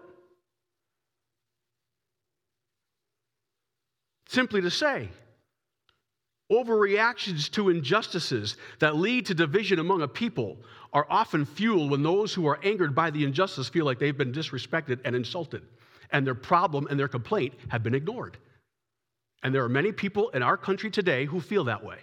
Simply 4.26 4.60
to 4.60 4.70
say, 4.72 5.08
Overreactions 6.50 7.48
to 7.52 7.70
injustices 7.70 8.56
that 8.80 8.96
lead 8.96 9.26
to 9.26 9.34
division 9.34 9.78
among 9.78 10.02
a 10.02 10.08
people 10.08 10.58
are 10.92 11.06
often 11.08 11.44
fueled 11.44 11.92
when 11.92 12.02
those 12.02 12.34
who 12.34 12.48
are 12.48 12.58
angered 12.64 12.92
by 12.92 13.10
the 13.10 13.22
injustice 13.22 13.68
feel 13.68 13.84
like 13.84 14.00
they've 14.00 14.18
been 14.18 14.32
disrespected 14.32 14.98
and 15.04 15.14
insulted, 15.14 15.62
and 16.12 16.26
their 16.26 16.34
problem 16.34 16.86
and 16.88 16.98
their 16.98 17.08
complaint 17.08 17.54
have 17.68 17.82
been 17.82 17.94
ignored. 17.94 18.36
And 19.42 19.54
there 19.54 19.64
are 19.64 19.68
many 19.68 19.92
people 19.92 20.28
in 20.30 20.42
our 20.42 20.56
country 20.56 20.90
today 20.90 21.24
who 21.24 21.40
feel 21.40 21.64
that 21.64 21.84
way, 21.84 21.98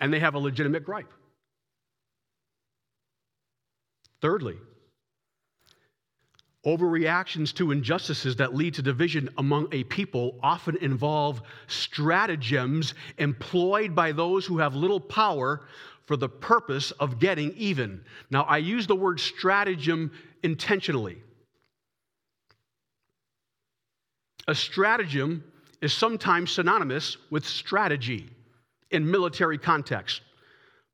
and 0.00 0.12
they 0.12 0.20
have 0.20 0.34
a 0.34 0.38
legitimate 0.38 0.84
gripe. 0.84 1.12
Thirdly, 4.20 4.56
Overreactions 6.66 7.54
to 7.54 7.70
injustices 7.70 8.36
that 8.36 8.54
lead 8.54 8.74
to 8.74 8.82
division 8.82 9.30
among 9.38 9.68
a 9.72 9.84
people 9.84 10.38
often 10.42 10.76
involve 10.78 11.40
stratagems 11.68 12.94
employed 13.16 13.94
by 13.94 14.10
those 14.10 14.44
who 14.44 14.58
have 14.58 14.74
little 14.74 15.00
power 15.00 15.62
for 16.06 16.16
the 16.16 16.28
purpose 16.28 16.90
of 16.92 17.20
getting 17.20 17.54
even. 17.56 18.04
Now, 18.30 18.42
I 18.42 18.58
use 18.58 18.86
the 18.86 18.96
word 18.96 19.20
stratagem 19.20 20.10
intentionally. 20.42 21.22
A 24.48 24.54
stratagem 24.54 25.44
is 25.80 25.92
sometimes 25.92 26.50
synonymous 26.50 27.16
with 27.30 27.46
strategy 27.46 28.28
in 28.90 29.08
military 29.08 29.58
context 29.58 30.22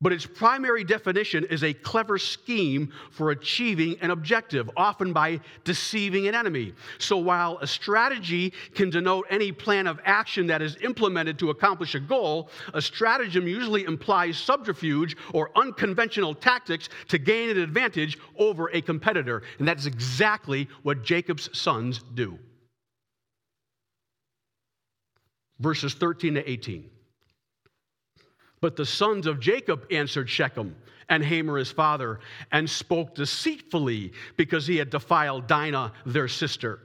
but 0.05 0.13
its 0.13 0.27
primary 0.27 0.85
definition 0.85 1.45
is 1.45 1.65
a 1.65 1.73
clever 1.73 2.19
scheme 2.19 2.93
for 3.11 3.31
achieving 3.31 3.97
an 4.03 4.11
objective, 4.11 4.71
often 4.77 5.15
by 5.15 5.41
deceiving 5.65 6.29
an 6.29 6.35
enemy. 6.35 6.75
So 6.99 7.17
while 7.17 7.57
a 7.63 7.67
strategy 7.67 8.53
can 8.75 8.91
denote 8.91 9.27
any 9.31 9.51
plan 9.51 9.87
of 9.87 9.99
action 10.05 10.47
that 10.49 10.61
is 10.61 10.77
implemented 10.83 11.39
to 11.39 11.49
accomplish 11.49 11.95
a 11.95 12.01
goal, 12.01 12.51
a 12.75 12.83
stratagem 12.83 13.49
usually 13.49 13.85
implies 13.85 14.37
subterfuge 14.37 15.17
or 15.33 15.51
unconventional 15.57 16.35
tactics 16.35 16.91
to 17.09 17.17
gain 17.17 17.49
an 17.49 17.57
advantage 17.57 18.19
over 18.37 18.69
a 18.75 18.83
competitor. 18.83 19.43
And 19.59 19.67
that's 19.67 19.87
exactly 19.87 20.69
what 20.83 21.03
Jacob's 21.03 21.49
sons 21.57 22.03
do. 22.13 22.39
Verses 25.65 25.95
13 25.95 26.35
to 26.35 26.51
18. 26.51 26.91
But 28.61 28.77
the 28.77 28.85
sons 28.85 29.27
of 29.27 29.41
Jacob 29.41 29.87
answered 29.91 30.29
Shechem 30.29 30.77
and 31.09 31.25
Hamor 31.25 31.57
his 31.57 31.73
father 31.73 32.21
and 32.53 32.69
spoke 32.69 33.15
deceitfully 33.15 34.13
because 34.37 34.67
he 34.67 34.77
had 34.77 34.91
defiled 34.91 35.47
Dinah, 35.47 35.95
their 36.05 36.29
sister. 36.29 36.81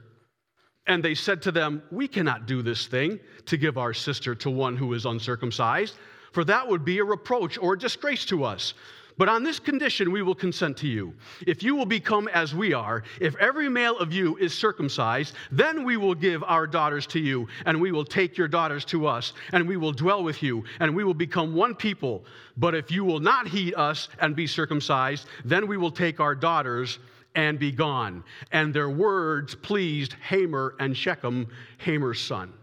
And 0.86 1.04
they 1.04 1.14
said 1.14 1.42
to 1.42 1.52
them, 1.52 1.82
We 1.90 2.08
cannot 2.08 2.46
do 2.46 2.62
this 2.62 2.86
thing 2.86 3.20
to 3.44 3.58
give 3.58 3.76
our 3.76 3.92
sister 3.92 4.34
to 4.36 4.48
one 4.48 4.78
who 4.78 4.94
is 4.94 5.04
uncircumcised, 5.04 5.96
for 6.32 6.42
that 6.44 6.66
would 6.66 6.82
be 6.82 7.00
a 7.00 7.04
reproach 7.04 7.58
or 7.58 7.74
a 7.74 7.78
disgrace 7.78 8.24
to 8.26 8.44
us. 8.44 8.72
But 9.20 9.28
on 9.28 9.42
this 9.42 9.58
condition 9.58 10.12
we 10.12 10.22
will 10.22 10.34
consent 10.34 10.78
to 10.78 10.88
you. 10.88 11.12
If 11.46 11.62
you 11.62 11.76
will 11.76 11.84
become 11.84 12.26
as 12.28 12.54
we 12.54 12.72
are, 12.72 13.02
if 13.20 13.36
every 13.36 13.68
male 13.68 13.98
of 13.98 14.14
you 14.14 14.38
is 14.38 14.54
circumcised, 14.54 15.34
then 15.52 15.84
we 15.84 15.98
will 15.98 16.14
give 16.14 16.42
our 16.44 16.66
daughters 16.66 17.06
to 17.08 17.20
you, 17.20 17.46
and 17.66 17.78
we 17.78 17.92
will 17.92 18.06
take 18.06 18.38
your 18.38 18.48
daughters 18.48 18.82
to 18.86 19.06
us, 19.06 19.34
and 19.52 19.68
we 19.68 19.76
will 19.76 19.92
dwell 19.92 20.24
with 20.24 20.42
you, 20.42 20.64
and 20.80 20.96
we 20.96 21.04
will 21.04 21.12
become 21.12 21.54
one 21.54 21.74
people. 21.74 22.24
But 22.56 22.74
if 22.74 22.90
you 22.90 23.04
will 23.04 23.20
not 23.20 23.46
heed 23.46 23.74
us 23.74 24.08
and 24.20 24.34
be 24.34 24.46
circumcised, 24.46 25.26
then 25.44 25.66
we 25.66 25.76
will 25.76 25.90
take 25.90 26.18
our 26.18 26.34
daughters 26.34 26.98
and 27.34 27.58
be 27.58 27.72
gone. 27.72 28.24
And 28.52 28.72
their 28.72 28.88
words 28.88 29.54
pleased 29.54 30.14
Hamor 30.30 30.76
and 30.80 30.96
Shechem, 30.96 31.46
Hamor's 31.76 32.22
son. 32.22 32.54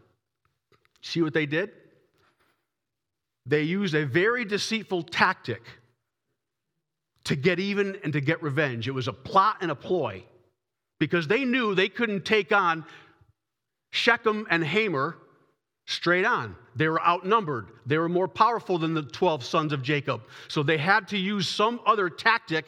See 1.04 1.22
what 1.22 1.36
they 1.36 1.46
did? 1.46 1.70
They 3.46 3.62
used 3.62 3.94
a 3.94 4.08
very 4.08 4.44
deceitful 4.44 5.04
tactic 5.04 5.62
to 7.28 7.36
get 7.36 7.60
even 7.60 7.98
and 8.06 8.14
to 8.14 8.22
get 8.22 8.42
revenge. 8.42 8.88
It 8.88 8.92
was 8.92 9.10
a 9.10 9.14
plot 9.14 9.58
and 9.60 9.70
a 9.70 9.76
ploy 9.76 10.24
because 10.98 11.28
they 11.28 11.44
knew 11.44 11.76
they 11.76 11.90
couldn't 11.90 12.24
take 12.24 12.54
on 12.54 12.86
Shechem 13.92 14.48
and 14.50 14.64
Hamor 14.64 15.18
straight 15.88 16.24
on. 16.24 16.56
They 16.78 16.88
were 16.88 17.02
outnumbered. 17.06 17.68
They 17.86 17.98
were 17.98 18.08
more 18.08 18.30
powerful 18.30 18.78
than 18.78 18.94
the 18.94 19.02
12 19.02 19.44
sons 19.44 19.74
of 19.74 19.84
Jacob. 19.84 20.22
So 20.48 20.64
they 20.64 20.78
had 20.78 21.10
to 21.10 21.18
use 21.18 21.50
some 21.50 21.82
other 21.86 22.10
tactic 22.10 22.66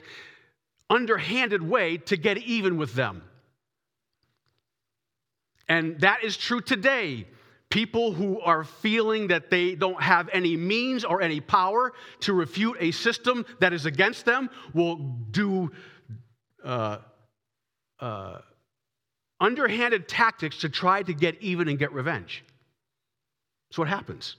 underhanded 0.89 1.61
way 1.61 1.95
to 1.97 2.17
get 2.17 2.37
even 2.39 2.75
with 2.75 2.93
them. 2.95 3.21
And 5.69 6.01
that 6.01 6.25
is 6.25 6.35
true 6.35 6.59
today. 6.59 7.27
People 7.69 8.11
who 8.11 8.39
are 8.41 8.63
feeling 8.63 9.27
that 9.27 9.51
they 9.51 9.75
don't 9.75 10.01
have 10.01 10.27
any 10.33 10.57
means 10.57 11.05
or 11.05 11.21
any 11.21 11.39
power 11.39 11.93
to 12.21 12.33
refute 12.33 12.77
a 12.79 12.91
system 12.91 13.45
that 13.59 13.73
is 13.73 13.85
against 13.85 14.25
them 14.25 14.49
will 14.73 14.95
do 15.29 15.71
uh, 16.63 16.97
uh, 17.99 18.39
underhanded 19.39 20.07
tactics 20.07 20.57
to 20.57 20.69
try 20.69 21.03
to 21.03 21.13
get 21.13 21.39
even 21.41 21.67
and 21.67 21.77
get 21.77 21.93
revenge. 21.93 22.43
That's 23.69 23.77
what 23.77 23.87
happens. 23.87 24.35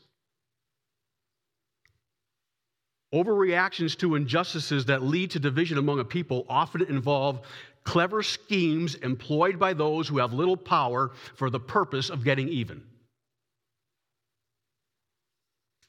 Overreactions 3.14 3.96
to 3.98 4.16
injustices 4.16 4.84
that 4.86 5.02
lead 5.02 5.30
to 5.32 5.38
division 5.38 5.78
among 5.78 6.00
a 6.00 6.04
people 6.04 6.46
often 6.48 6.82
involve 6.82 7.40
clever 7.84 8.22
schemes 8.22 8.96
employed 8.96 9.58
by 9.58 9.72
those 9.72 10.06
who 10.08 10.18
have 10.18 10.32
little 10.32 10.56
power 10.56 11.12
for 11.36 11.48
the 11.48 11.58
purpose 11.60 12.10
of 12.10 12.24
getting 12.24 12.48
even. 12.48 12.82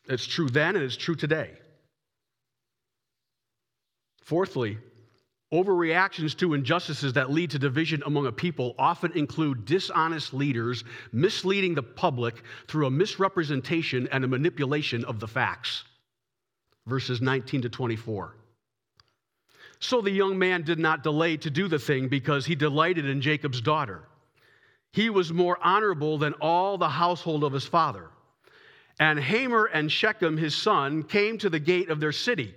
It's 0.07 0.25
true 0.25 0.49
then 0.49 0.75
and 0.75 0.83
it's 0.83 0.97
true 0.97 1.15
today. 1.15 1.51
Fourthly, 4.23 4.77
overreactions 5.53 6.37
to 6.37 6.53
injustices 6.53 7.13
that 7.13 7.31
lead 7.31 7.51
to 7.51 7.59
division 7.59 8.01
among 8.05 8.25
a 8.25 8.31
people 8.31 8.75
often 8.79 9.11
include 9.13 9.65
dishonest 9.65 10.33
leaders 10.33 10.83
misleading 11.11 11.75
the 11.75 11.83
public 11.83 12.43
through 12.67 12.87
a 12.87 12.91
misrepresentation 12.91 14.07
and 14.11 14.23
a 14.23 14.27
manipulation 14.27 15.03
of 15.05 15.19
the 15.19 15.27
facts 15.27 15.83
verses 16.85 17.21
19 17.21 17.63
to 17.63 17.69
24. 17.69 18.35
So 19.79 20.01
the 20.01 20.11
young 20.11 20.37
man 20.37 20.63
did 20.63 20.79
not 20.79 21.03
delay 21.03 21.37
to 21.37 21.49
do 21.49 21.67
the 21.67 21.79
thing 21.79 22.07
because 22.07 22.45
he 22.45 22.55
delighted 22.55 23.05
in 23.05 23.21
Jacob's 23.21 23.61
daughter. 23.61 24.03
He 24.93 25.09
was 25.09 25.33
more 25.33 25.57
honorable 25.63 26.17
than 26.17 26.33
all 26.33 26.77
the 26.77 26.89
household 26.89 27.43
of 27.43 27.53
his 27.53 27.65
father. 27.65 28.09
And 29.01 29.19
Hamor 29.19 29.65
and 29.65 29.91
Shechem, 29.91 30.37
his 30.37 30.55
son, 30.55 31.01
came 31.01 31.39
to 31.39 31.49
the 31.49 31.59
gate 31.59 31.89
of 31.89 31.99
their 31.99 32.11
city 32.11 32.53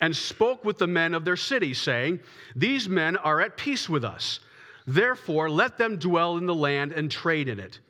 and 0.00 0.16
spoke 0.16 0.64
with 0.64 0.78
the 0.78 0.86
men 0.86 1.12
of 1.12 1.24
their 1.24 1.36
city, 1.36 1.74
saying, 1.74 2.20
These 2.54 2.88
men 2.88 3.16
are 3.16 3.40
at 3.40 3.56
peace 3.56 3.88
with 3.88 4.04
us. 4.04 4.38
Therefore, 4.86 5.50
let 5.50 5.76
them 5.76 5.96
dwell 5.96 6.36
in 6.36 6.46
the 6.46 6.54
land 6.54 6.92
and 6.92 7.10
trade 7.10 7.48
in 7.48 7.58
it. 7.58 7.80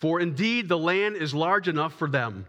For 0.00 0.18
indeed, 0.18 0.68
the 0.68 0.76
land 0.76 1.14
is 1.14 1.32
large 1.32 1.68
enough 1.68 1.94
for 1.94 2.10
them. 2.10 2.44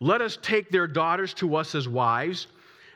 Let 0.00 0.20
us 0.20 0.38
take 0.42 0.68
their 0.68 0.86
daughters 0.86 1.32
to 1.34 1.56
us 1.56 1.74
as 1.74 1.88
wives, 1.88 2.46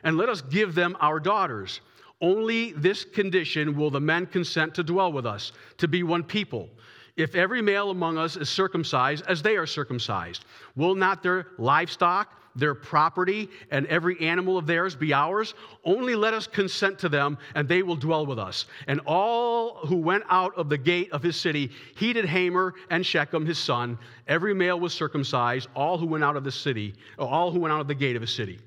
and 0.03 0.15
let 0.15 0.29
us 0.29 0.41
give 0.41 0.75
them 0.75 0.95
our 1.01 1.19
daughters. 1.19 1.81
Only 2.21 2.71
this 2.73 3.03
condition 3.03 3.75
will 3.75 3.89
the 3.89 3.99
men 3.99 4.27
consent 4.27 4.75
to 4.75 4.83
dwell 4.83 5.11
with 5.11 5.25
us, 5.25 5.53
to 5.79 5.87
be 5.87 6.03
one 6.03 6.23
people. 6.23 6.69
If 7.15 7.35
every 7.35 7.61
male 7.61 7.91
among 7.91 8.17
us 8.17 8.37
is 8.37 8.49
circumcised 8.49 9.23
as 9.27 9.41
they 9.41 9.55
are 9.55 9.67
circumcised, 9.67 10.45
will 10.75 10.95
not 10.95 11.21
their 11.21 11.47
livestock, 11.59 12.39
their 12.55 12.73
property, 12.73 13.49
and 13.69 13.85
every 13.87 14.19
animal 14.19 14.57
of 14.57 14.65
theirs 14.65 14.95
be 14.95 15.13
ours? 15.13 15.53
Only 15.85 16.15
let 16.15 16.33
us 16.33 16.47
consent 16.47 16.97
to 16.99 17.09
them, 17.09 17.37
and 17.53 17.67
they 17.67 17.83
will 17.83 17.95
dwell 17.95 18.25
with 18.25 18.39
us. 18.39 18.65
And 18.87 18.99
all 19.05 19.85
who 19.85 19.97
went 19.97 20.23
out 20.29 20.55
of 20.55 20.69
the 20.69 20.77
gate 20.77 21.11
of 21.11 21.21
his 21.21 21.35
city 21.35 21.71
heeded 21.95 22.25
Hamor 22.25 22.73
and 22.89 23.05
Shechem 23.05 23.45
his 23.45 23.59
son. 23.59 23.97
Every 24.27 24.55
male 24.55 24.79
was 24.79 24.93
circumcised, 24.93 25.69
all 25.75 25.99
who 25.99 26.07
went 26.07 26.23
out 26.23 26.35
of 26.35 26.43
the 26.43 26.51
city, 26.51 26.95
all 27.19 27.51
who 27.51 27.59
went 27.59 27.73
out 27.73 27.81
of 27.81 27.87
the 27.87 27.95
gate 27.95 28.15
of 28.15 28.21
his 28.21 28.33
city. 28.33 28.59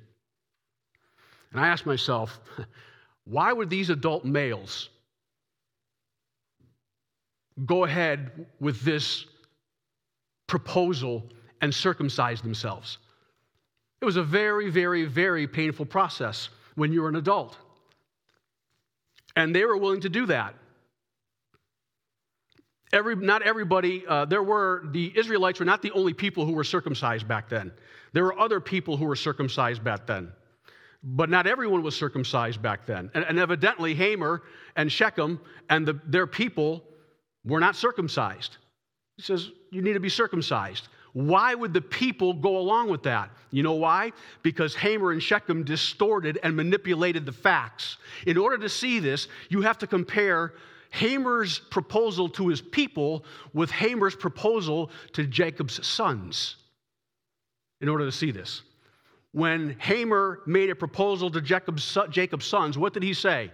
And 1.51 1.61
I 1.61 1.67
asked 1.69 1.87
myself, 1.87 2.41
why 3.25 3.53
would 3.53 3.71
these 3.71 3.91
adult 3.91 4.25
males 4.25 4.91
go 7.65 7.85
ahead 7.85 8.47
with 8.61 8.83
this 8.83 9.25
proposal 10.47 11.25
and 11.61 11.75
circumcise 11.75 12.43
themselves. 12.43 12.99
It 14.01 14.05
was 14.05 14.17
a 14.17 14.23
very, 14.23 14.71
very, 14.71 15.05
very 15.05 15.47
painful 15.47 15.87
process 15.87 16.51
when 16.75 16.93
you 16.93 17.03
were 17.03 17.09
an 17.09 17.17
adult. 17.17 17.57
And 19.35 19.55
they 19.55 19.65
were 19.65 19.77
willing 19.77 20.01
to 20.03 20.09
do 20.09 20.27
that. 20.27 20.55
Every, 22.93 23.17
not 23.17 23.43
everybody, 23.43 24.05
uh, 24.07 24.27
there 24.27 24.43
were, 24.43 24.85
the 24.93 25.13
Israelites 25.17 25.59
were 25.59 25.67
not 25.67 25.83
the 25.83 25.91
only 25.93 26.13
people 26.13 26.47
who 26.47 26.53
were 26.53 26.65
circumcised 26.65 27.27
back 27.27 27.49
then. 27.49 27.73
There 28.13 28.25
were 28.25 28.39
other 28.39 28.61
people 28.61 28.97
who 28.97 29.07
were 29.07 29.17
circumcised 29.17 29.83
back 29.83 30.07
then. 30.07 30.33
But 31.03 31.29
not 31.29 31.47
everyone 31.47 31.83
was 31.83 31.97
circumcised 31.97 32.63
back 32.63 32.87
then. 32.87 33.11
And, 33.15 33.25
and 33.25 33.39
evidently, 33.39 33.95
Hamor 33.95 34.43
and 34.77 34.91
Shechem 34.91 35.41
and 35.69 35.87
the, 35.87 36.01
their 36.07 36.27
people 36.27 36.83
were 37.47 37.61
not 37.61 37.77
circumcised. 37.77 38.57
He 39.17 39.23
says, 39.23 39.51
You 39.71 39.83
need 39.83 39.95
to 39.95 40.01
be 40.01 40.09
circumcised. 40.09 40.89
Why 41.13 41.55
would 41.55 41.73
the 41.73 41.81
people 41.81 42.35
go 42.35 42.59
along 42.59 42.91
with 42.91 43.03
that? 43.05 43.31
You 43.51 43.63
know 43.63 43.73
why? 43.73 44.13
Because 44.43 44.75
Hamor 44.75 45.13
and 45.13 45.23
Shechem 45.23 45.65
distorted 45.65 46.39
and 46.43 46.55
manipulated 46.55 47.25
the 47.25 47.33
facts. 47.33 47.97
In 48.27 48.37
order 48.37 48.59
to 48.59 48.69
see 48.69 48.99
this, 48.99 49.29
you 49.49 49.63
have 49.63 49.79
to 49.79 49.87
compare 49.87 50.53
Hamor's 50.91 51.59
proposal 51.59 52.29
to 52.31 52.49
his 52.49 52.61
people 52.61 53.25
with 53.55 53.71
Hamor's 53.71 54.15
proposal 54.15 54.91
to 55.15 55.27
Jacob's 55.27 55.87
sons 55.87 56.57
in 57.81 57.89
order 57.89 58.05
to 58.05 58.13
see 58.13 58.31
this. 58.31 58.63
When 59.33 59.77
Hamor 59.79 60.43
made 60.47 60.69
a 60.69 60.75
proposal 60.75 61.31
to 61.31 61.41
Jacob's, 61.41 61.97
Jacob's 62.11 62.47
sons, 62.47 62.77
what 62.77 62.93
did 62.93 63.03
he 63.03 63.15
say? 63.15 63.51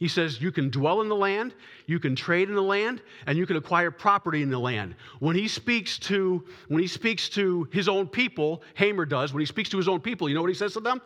He 0.00 0.08
says 0.08 0.40
you 0.40 0.50
can 0.50 0.70
dwell 0.70 1.02
in 1.02 1.10
the 1.10 1.14
land, 1.14 1.54
you 1.86 2.00
can 2.00 2.16
trade 2.16 2.48
in 2.48 2.54
the 2.54 2.62
land, 2.62 3.02
and 3.26 3.36
you 3.36 3.46
can 3.46 3.56
acquire 3.56 3.90
property 3.90 4.40
in 4.40 4.48
the 4.48 4.58
land. 4.58 4.94
When 5.18 5.36
he 5.36 5.46
speaks 5.46 5.98
to 6.00 6.42
when 6.68 6.80
he 6.80 6.88
speaks 6.88 7.28
to 7.30 7.68
his 7.70 7.86
own 7.86 8.08
people, 8.08 8.62
Hamor 8.76 9.04
does, 9.04 9.34
when 9.34 9.40
he 9.40 9.46
speaks 9.46 9.68
to 9.68 9.76
his 9.76 9.88
own 9.88 10.00
people, 10.00 10.26
you 10.26 10.34
know 10.34 10.40
what 10.40 10.48
he 10.48 10.54
says 10.54 10.72
to 10.72 10.80
them? 10.80 11.02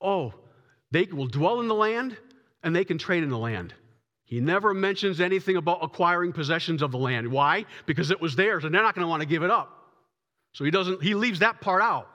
Oh, 0.00 0.32
they 0.92 1.06
will 1.06 1.26
dwell 1.26 1.60
in 1.60 1.66
the 1.66 1.74
land 1.74 2.16
and 2.62 2.74
they 2.74 2.84
can 2.84 2.98
trade 2.98 3.24
in 3.24 3.30
the 3.30 3.38
land. 3.38 3.74
He 4.22 4.38
never 4.38 4.72
mentions 4.72 5.20
anything 5.20 5.56
about 5.56 5.80
acquiring 5.82 6.32
possessions 6.32 6.82
of 6.82 6.92
the 6.92 6.98
land. 6.98 7.26
Why? 7.26 7.64
Because 7.84 8.12
it 8.12 8.20
was 8.20 8.36
theirs 8.36 8.62
and 8.64 8.72
they're 8.72 8.82
not 8.82 8.94
going 8.94 9.04
to 9.04 9.08
want 9.08 9.22
to 9.22 9.28
give 9.28 9.42
it 9.42 9.50
up. 9.50 9.90
So 10.52 10.64
he 10.64 10.70
doesn't 10.70 11.02
he 11.02 11.14
leaves 11.14 11.40
that 11.40 11.60
part 11.60 11.82
out. 11.82 12.08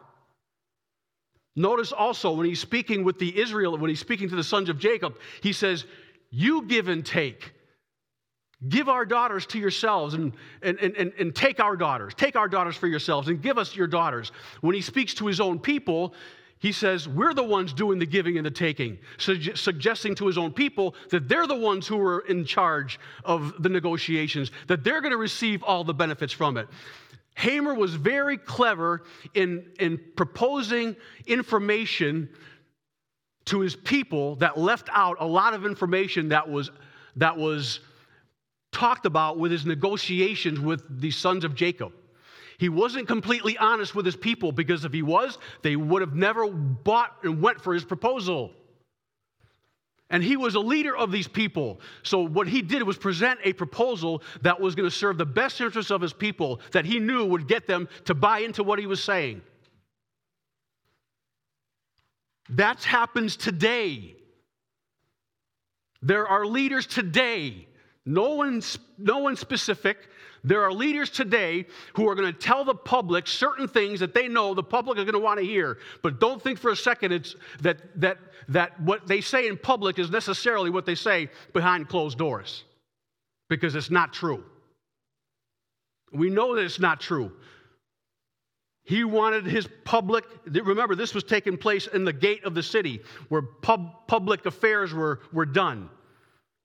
Notice 1.57 1.91
also 1.93 2.33
when 2.33 2.45
he's 2.45 2.59
speaking 2.59 3.03
with 3.03 3.17
the 3.17 3.37
Israel, 3.39 3.77
when 3.77 3.89
he's 3.89 3.99
speaking 3.99 4.29
to 4.29 4.35
the 4.35 4.43
sons 4.43 4.67
of 4.67 4.77
Jacob, 4.77 5.17
he 5.41 5.53
says, 5.53 5.85
you 6.35 6.63
give 6.63 6.89
and 6.89 7.05
take. 7.05 7.53
Give 8.67 8.89
our 8.89 9.05
daughters 9.05 9.45
to 9.47 9.59
yourselves 9.59 10.15
and, 10.15 10.33
and, 10.61 10.77
and, 10.79 11.13
and 11.17 11.33
take 11.33 11.61
our 11.61 11.77
daughters. 11.77 12.13
Take 12.13 12.35
our 12.35 12.49
daughters 12.49 12.75
for 12.75 12.87
yourselves 12.87 13.29
and 13.29 13.41
give 13.41 13.57
us 13.57 13.75
your 13.75 13.87
daughters. 13.87 14.33
When 14.59 14.75
he 14.75 14.81
speaks 14.81 15.13
to 15.15 15.27
his 15.27 15.39
own 15.39 15.59
people, 15.59 16.13
he 16.59 16.73
says, 16.73 17.07
We're 17.07 17.33
the 17.33 17.43
ones 17.43 17.71
doing 17.71 17.99
the 17.99 18.05
giving 18.05 18.37
and 18.37 18.45
the 18.45 18.51
taking, 18.51 18.97
suggesting 19.17 20.13
to 20.15 20.27
his 20.27 20.37
own 20.37 20.51
people 20.51 20.95
that 21.09 21.29
they're 21.29 21.47
the 21.47 21.55
ones 21.55 21.87
who 21.87 22.01
are 22.01 22.19
in 22.21 22.43
charge 22.43 22.99
of 23.23 23.53
the 23.61 23.69
negotiations, 23.69 24.51
that 24.67 24.83
they're 24.83 25.01
going 25.01 25.11
to 25.11 25.17
receive 25.17 25.63
all 25.63 25.85
the 25.85 25.93
benefits 25.93 26.33
from 26.33 26.57
it. 26.57 26.67
Hamor 27.35 27.75
was 27.75 27.95
very 27.95 28.37
clever 28.37 29.03
in, 29.35 29.65
in 29.79 29.99
proposing 30.15 30.95
information 31.27 32.29
to 33.45 33.59
his 33.59 33.75
people 33.75 34.35
that 34.37 34.57
left 34.57 34.89
out 34.91 35.17
a 35.19 35.25
lot 35.25 35.53
of 35.53 35.65
information 35.65 36.29
that 36.29 36.49
was, 36.49 36.71
that 37.15 37.37
was 37.37 37.79
talked 38.71 39.05
about 39.05 39.37
with 39.37 39.51
his 39.51 39.65
negotiations 39.65 40.59
with 40.59 40.83
the 41.01 41.11
sons 41.11 41.43
of 41.43 41.55
Jacob. 41.55 41.93
He 42.57 42.69
wasn't 42.69 43.07
completely 43.07 43.57
honest 43.57 43.95
with 43.95 44.05
his 44.05 44.15
people 44.15 44.51
because 44.51 44.85
if 44.85 44.93
he 44.93 45.01
was, 45.01 45.37
they 45.61 45.75
would 45.75 46.01
have 46.01 46.15
never 46.15 46.47
bought 46.47 47.17
and 47.23 47.41
went 47.41 47.61
for 47.61 47.73
his 47.73 47.83
proposal. 47.83 48.51
And 50.09 50.23
he 50.23 50.37
was 50.37 50.55
a 50.55 50.59
leader 50.59 50.95
of 50.95 51.11
these 51.11 51.27
people. 51.27 51.79
So, 52.03 52.21
what 52.21 52.47
he 52.47 52.61
did 52.61 52.83
was 52.83 52.97
present 52.97 53.39
a 53.43 53.53
proposal 53.53 54.21
that 54.41 54.59
was 54.59 54.75
going 54.75 54.87
to 54.87 54.95
serve 54.95 55.17
the 55.17 55.25
best 55.25 55.59
interests 55.59 55.91
of 55.91 55.99
his 55.99 56.13
people, 56.13 56.61
that 56.71 56.85
he 56.85 56.99
knew 56.99 57.25
would 57.25 57.47
get 57.47 57.65
them 57.65 57.89
to 58.05 58.13
buy 58.13 58.39
into 58.39 58.63
what 58.63 58.77
he 58.77 58.85
was 58.85 59.03
saying. 59.03 59.41
That 62.49 62.83
happens 62.83 63.35
today. 63.35 64.15
There 66.01 66.27
are 66.27 66.45
leaders 66.45 66.85
today, 66.85 67.67
no 68.05 68.35
one, 68.35 68.61
no 68.99 69.17
one 69.17 69.35
specific. 69.35 69.97
There 70.43 70.61
are 70.61 70.71
leaders 70.71 71.09
today 71.09 71.65
who 71.95 72.07
are 72.07 72.13
going 72.13 72.31
to 72.31 72.39
tell 72.39 72.63
the 72.63 72.75
public 72.75 73.25
certain 73.25 73.67
things 73.67 73.99
that 74.01 74.13
they 74.13 74.27
know 74.27 74.53
the 74.53 74.61
public 74.61 74.99
is 74.99 75.05
going 75.05 75.13
to 75.13 75.19
want 75.19 75.39
to 75.39 75.45
hear. 75.45 75.79
But 76.03 76.19
don't 76.19 76.39
think 76.39 76.59
for 76.59 76.69
a 76.69 76.75
second 76.75 77.13
it's 77.13 77.35
that, 77.61 77.99
that, 77.99 78.19
that 78.49 78.79
what 78.79 79.07
they 79.07 79.21
say 79.21 79.47
in 79.47 79.57
public 79.57 79.97
is 79.97 80.11
necessarily 80.11 80.69
what 80.69 80.85
they 80.85 80.93
say 80.93 81.29
behind 81.53 81.89
closed 81.89 82.19
doors, 82.19 82.63
because 83.49 83.73
it's 83.73 83.89
not 83.89 84.13
true. 84.13 84.43
We 86.13 86.29
know 86.29 86.53
that 86.55 86.63
it's 86.63 86.79
not 86.79 87.01
true. 87.01 87.31
He 88.85 89.03
wanted 89.03 89.45
his 89.45 89.67
public, 89.83 90.25
remember, 90.45 90.93
this 90.93 91.15
was 91.15 91.23
taking 91.23 91.57
place 91.57 91.87
in 91.87 92.05
the 92.05 92.13
gate 92.13 92.45
of 92.45 92.53
the 92.53 92.61
city 92.61 93.01
where 93.29 93.41
pub, 93.41 94.07
public 94.07 94.45
affairs 94.45 94.93
were, 94.93 95.21
were 95.33 95.45
done. 95.45 95.89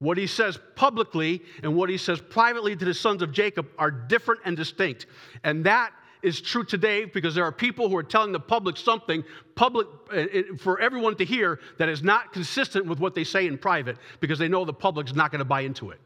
What 0.00 0.18
he 0.18 0.26
says 0.26 0.58
publicly 0.76 1.42
and 1.62 1.74
what 1.74 1.88
he 1.88 1.96
says 1.96 2.20
privately 2.20 2.76
to 2.76 2.84
the 2.84 2.94
sons 2.94 3.22
of 3.22 3.32
Jacob 3.32 3.68
are 3.78 3.90
different 3.90 4.42
and 4.44 4.54
distinct. 4.54 5.06
And 5.44 5.64
that 5.64 5.92
is 6.22 6.42
true 6.42 6.64
today 6.64 7.06
because 7.06 7.34
there 7.34 7.44
are 7.44 7.52
people 7.52 7.88
who 7.88 7.96
are 7.96 8.02
telling 8.02 8.32
the 8.32 8.40
public 8.40 8.76
something 8.76 9.24
public 9.54 9.86
uh, 10.12 10.24
for 10.58 10.78
everyone 10.80 11.16
to 11.16 11.24
hear 11.24 11.60
that 11.78 11.88
is 11.88 12.02
not 12.02 12.34
consistent 12.34 12.84
with 12.84 13.00
what 13.00 13.14
they 13.14 13.24
say 13.24 13.46
in 13.46 13.56
private 13.56 13.96
because 14.20 14.38
they 14.38 14.48
know 14.48 14.66
the 14.66 14.72
public 14.72 15.06
is 15.06 15.14
not 15.14 15.30
going 15.30 15.38
to 15.38 15.44
buy 15.46 15.62
into 15.62 15.90
it. 15.90 16.00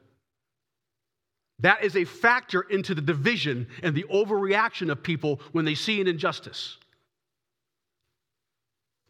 That 1.60 1.84
is 1.84 1.96
a 1.96 2.04
factor 2.04 2.62
into 2.62 2.94
the 2.94 3.00
division 3.00 3.68
and 3.82 3.94
the 3.94 4.04
overreaction 4.04 4.90
of 4.90 5.02
people 5.02 5.40
when 5.52 5.64
they 5.64 5.74
see 5.74 6.00
an 6.00 6.08
injustice. 6.08 6.78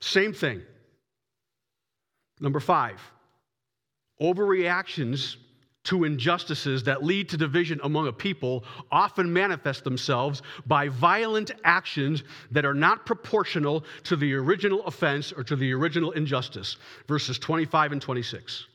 Same 0.01 0.33
thing. 0.33 0.63
Number 2.41 2.61
five, 2.61 3.01
overreactions 4.21 5.37
to 5.85 6.05
injustices 6.05 6.83
that 6.85 7.05
lead 7.05 7.29
to 7.29 7.37
division 7.37 7.79
among 7.83 8.09
a 8.09 8.13
people 8.13 8.65
often 8.91 9.33
manifest 9.33 9.85
themselves 9.85 10.43
by 10.67 10.89
violent 10.89 11.53
actions 11.65 12.25
that 12.51 12.65
are 12.65 12.75
not 12.75 13.07
proportional 13.07 13.85
to 14.03 14.17
the 14.17 14.35
original 14.35 14.85
offense 14.87 15.33
or 15.33 15.45
to 15.45 15.57
the 15.57 15.73
original 15.73 16.11
injustice. 16.13 16.77
Verses 17.07 17.39
25 17.39 17.93
and 17.93 18.03
26. 18.03 18.67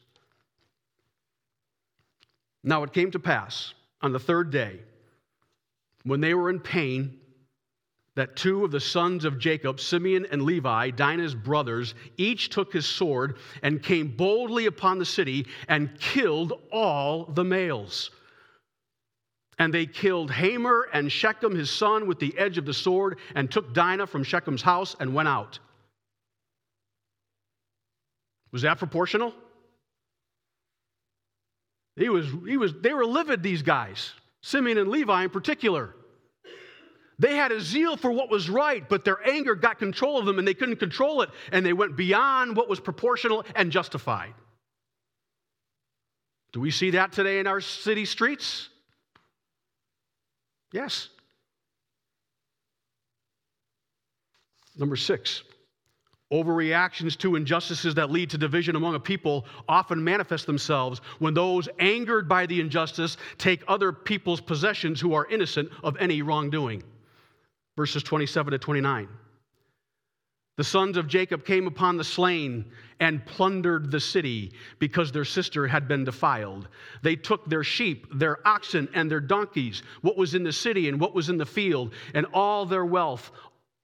Now 2.64 2.84
it 2.84 2.94
came 2.94 3.12
to 3.12 3.20
pass 3.20 3.74
on 4.02 4.12
the 4.12 4.20
third 4.20 4.52
day, 4.52 4.80
when 6.04 6.22
they 6.22 6.34
were 6.34 6.50
in 6.50 6.60
pain, 6.60 7.20
that 8.16 8.36
two 8.36 8.66
of 8.66 8.72
the 8.72 8.80
sons 8.80 9.24
of 9.24 9.40
Jacob, 9.40 9.80
Simeon 9.80 10.26
and 10.32 10.42
Levi, 10.42 10.90
Dinah's 10.92 11.36
brothers, 11.36 11.96
each 12.18 12.50
took 12.50 12.74
his 12.74 12.86
sword 12.86 13.38
and 13.62 13.82
came 13.82 14.16
boldly 14.16 14.66
upon 14.66 15.00
the 15.00 15.06
city 15.06 15.46
and 15.68 15.98
killed 16.00 16.54
all 16.72 17.26
the 17.26 17.44
males. 17.44 18.12
And 19.58 19.74
they 19.74 19.86
killed 19.86 20.32
Hamor 20.32 20.90
and 20.94 21.12
Shechem, 21.12 21.56
his 21.56 21.70
son, 21.70 22.08
with 22.08 22.20
the 22.20 22.38
edge 22.38 22.58
of 22.58 22.66
the 22.66 22.74
sword, 22.74 23.20
and 23.36 23.52
took 23.52 23.74
Dinah 23.74 24.08
from 24.08 24.24
Shechem's 24.24 24.62
house 24.62 24.96
and 25.00 25.14
went 25.14 25.28
out. 25.28 25.60
Was 28.52 28.64
that 28.64 28.80
proportional? 28.80 29.34
He 32.00 32.08
was, 32.08 32.28
he 32.48 32.56
was, 32.56 32.74
they 32.80 32.94
were 32.94 33.06
livid, 33.06 33.44
these 33.44 33.62
guys, 33.62 34.14
Simeon 34.42 34.78
and 34.78 34.90
Levi 34.90 35.26
in 35.26 35.30
particular. 35.30 35.94
They 37.20 37.36
had 37.36 37.52
a 37.52 37.60
zeal 37.60 37.98
for 37.98 38.10
what 38.10 38.32
was 38.32 38.50
right, 38.50 38.88
but 38.88 39.04
their 39.04 39.20
anger 39.30 39.54
got 39.54 39.78
control 39.78 40.18
of 40.18 40.26
them 40.26 40.40
and 40.40 40.48
they 40.48 40.54
couldn't 40.54 40.78
control 40.78 41.22
it, 41.22 41.30
and 41.52 41.66
they 41.66 41.74
went 41.74 41.98
beyond 41.98 42.56
what 42.56 42.70
was 42.70 42.80
proportional 42.80 43.44
and 43.54 43.70
justified. 43.70 44.34
Do 46.54 46.62
we 46.62 46.72
see 46.72 46.92
that 46.92 47.12
today 47.12 47.40
in 47.40 47.48
our 47.48 47.60
city 47.60 48.06
streets? 48.06 48.70
Yes. 50.72 51.10
Number 54.78 54.96
six, 54.96 55.44
Overreactions 56.32 57.18
to 57.18 57.36
injustices 57.36 57.96
that 57.96 58.12
lead 58.12 58.30
to 58.30 58.38
division 58.38 58.76
among 58.76 58.94
a 58.94 59.00
people 59.00 59.46
often 59.68 60.04
manifest 60.04 60.46
themselves 60.46 61.02
when 61.18 61.34
those 61.34 61.68
angered 61.80 62.28
by 62.30 62.46
the 62.46 62.60
injustice 62.60 63.18
take 63.40 63.64
other 63.68 63.92
people's 63.92 64.40
possessions 64.40 65.02
who 65.02 65.14
are 65.16 65.26
innocent 65.28 65.70
of 65.84 65.98
any 65.98 66.22
wrongdoing. 66.22 66.84
Verses 67.76 68.04
27 68.04 68.52
to 68.52 68.60
29. 68.60 69.08
The 70.60 70.64
sons 70.66 70.98
of 70.98 71.08
Jacob 71.08 71.46
came 71.46 71.68
upon 71.68 71.96
the 71.96 72.04
slain 72.04 72.66
and 73.00 73.26
plundered 73.26 73.90
the 73.90 74.00
city 74.02 74.52
because 74.78 75.10
their 75.10 75.24
sister 75.24 75.66
had 75.66 75.88
been 75.88 76.04
defiled. 76.04 76.68
They 77.02 77.16
took 77.16 77.50
their 77.50 77.64
sheep, 77.64 78.08
their 78.14 78.46
oxen, 78.46 78.90
and 78.94 79.10
their 79.10 79.22
donkeys, 79.22 79.84
what 80.02 80.18
was 80.18 80.36
in 80.36 80.44
the 80.44 80.52
city 80.52 80.90
and 80.90 81.00
what 81.00 81.16
was 81.16 81.30
in 81.30 81.38
the 81.38 81.46
field, 81.46 81.94
and 82.14 82.26
all 82.34 82.66
their 82.66 82.86
wealth, 82.86 83.32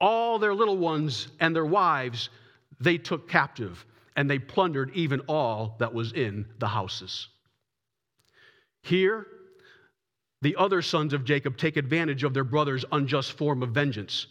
all 0.00 0.38
their 0.38 0.54
little 0.54 0.76
ones 0.76 1.28
and 1.40 1.54
their 1.54 1.66
wives 1.66 2.28
they 2.80 2.98
took 2.98 3.28
captive, 3.28 3.84
and 4.16 4.28
they 4.28 4.38
plundered 4.38 4.90
even 4.94 5.20
all 5.20 5.76
that 5.78 5.94
was 5.94 6.12
in 6.12 6.46
the 6.58 6.68
houses. 6.68 7.28
Here, 8.82 9.26
the 10.42 10.56
other 10.56 10.82
sons 10.82 11.12
of 11.12 11.24
Jacob 11.24 11.56
take 11.56 11.76
advantage 11.76 12.22
of 12.22 12.34
their 12.34 12.44
brother's 12.44 12.84
unjust 12.92 13.32
form 13.32 13.62
of 13.62 13.70
vengeance. 13.70 14.26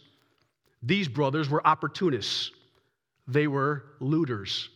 These 0.82 1.08
brothers 1.08 1.48
were 1.48 1.66
opportunists, 1.66 2.52
they 3.26 3.48
were 3.48 3.84
looters. 4.00 4.68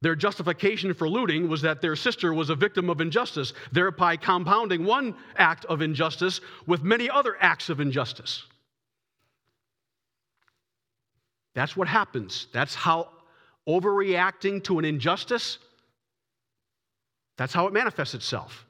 Their 0.00 0.16
justification 0.16 0.92
for 0.94 1.08
looting 1.08 1.48
was 1.48 1.62
that 1.62 1.80
their 1.80 1.94
sister 1.94 2.34
was 2.34 2.50
a 2.50 2.56
victim 2.56 2.90
of 2.90 3.00
injustice, 3.00 3.52
thereby 3.70 4.16
compounding 4.16 4.84
one 4.84 5.14
act 5.36 5.64
of 5.66 5.80
injustice 5.80 6.40
with 6.66 6.82
many 6.82 7.08
other 7.08 7.36
acts 7.40 7.68
of 7.68 7.78
injustice. 7.78 8.42
That's 11.54 11.76
what 11.76 11.88
happens. 11.88 12.46
That's 12.52 12.74
how 12.74 13.08
overreacting 13.68 14.64
to 14.64 14.78
an 14.78 14.84
injustice, 14.84 15.58
that's 17.38 17.52
how 17.52 17.66
it 17.66 17.72
manifests 17.72 18.14
itself. 18.14 18.66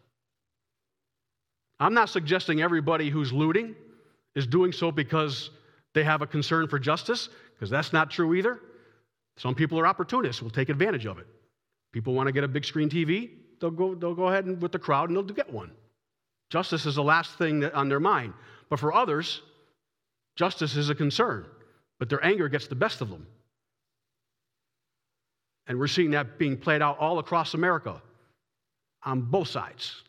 I'm 1.81 1.95
not 1.95 2.09
suggesting 2.09 2.62
everybody 2.62 3.11
who's 3.11 3.33
looting 3.33 3.75
is 4.35 4.47
doing 4.47 4.73
so 4.73 4.92
because 4.92 5.51
they 5.95 6.05
have 6.05 6.23
a 6.23 6.27
concern 6.27 6.68
for 6.68 6.79
justice, 6.79 7.29
because 7.55 7.71
that's 7.71 7.92
not 7.92 8.11
true 8.11 8.35
either. 8.35 8.61
Some 9.37 9.55
people 9.55 9.81
are 9.81 9.87
opportunists, 9.87 10.42
will 10.42 10.51
take 10.51 10.68
advantage 10.68 11.07
of 11.07 11.18
it. 11.18 11.27
People 11.92 12.14
want 12.14 12.29
to 12.29 12.33
get 12.33 12.45
a 12.45 12.49
big 12.49 12.64
screen 12.64 12.88
TV, 12.88 13.31
they'll 13.61 13.71
go, 13.71 13.95
they'll 13.95 14.14
go 14.14 14.29
ahead 14.29 14.45
and 14.45 14.61
with 14.62 14.73
the 14.73 14.79
crowd 14.79 15.09
and 15.09 15.16
they'll 15.16 15.25
get 15.25 15.53
one. 15.53 15.73
Justice 16.51 16.87
is 16.87 16.95
the 16.95 17.03
last 17.03 17.37
thing 17.38 17.64
on 17.64 17.88
their 17.88 18.01
mind. 18.01 18.35
But 18.68 18.79
for 18.79 18.92
others, 18.92 19.42
justice 20.37 20.77
is 20.77 20.90
a 20.90 20.95
concern 20.95 21.47
but 22.03 22.09
their 22.09 22.27
anger 22.27 22.49
gets 22.49 22.67
the 22.67 22.75
best 22.75 23.01
of 23.01 23.11
them. 23.11 23.25
And 25.69 25.79
we're 25.79 25.87
seeing 25.87 26.11
that 26.11 26.37
being 26.37 26.57
played 26.57 26.83
out 26.83 26.99
all 26.99 27.21
across 27.21 27.55
America 27.55 28.03
on 29.05 29.21
both 29.21 29.47
sides. 29.47 30.03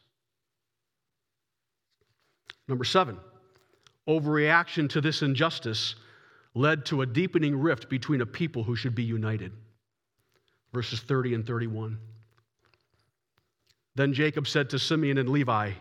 Number 2.67 2.83
seven, 2.83 3.19
overreaction 4.07 4.89
to 4.89 5.01
this 5.01 5.21
injustice 5.21 5.93
led 6.55 6.83
to 6.87 7.03
a 7.03 7.05
deepening 7.05 7.55
rift 7.55 7.89
between 7.89 8.21
a 8.21 8.25
people 8.25 8.63
who 8.63 8.75
should 8.75 8.95
be 8.95 9.03
united. 9.03 9.51
Verses 10.73 10.99
30 10.99 11.35
and 11.35 11.45
31. 11.45 11.99
Then 13.93 14.13
Jacob 14.15 14.47
said 14.47 14.67
to 14.71 14.79
Simeon 14.79 15.19
and 15.19 15.29
Levi, 15.29 15.73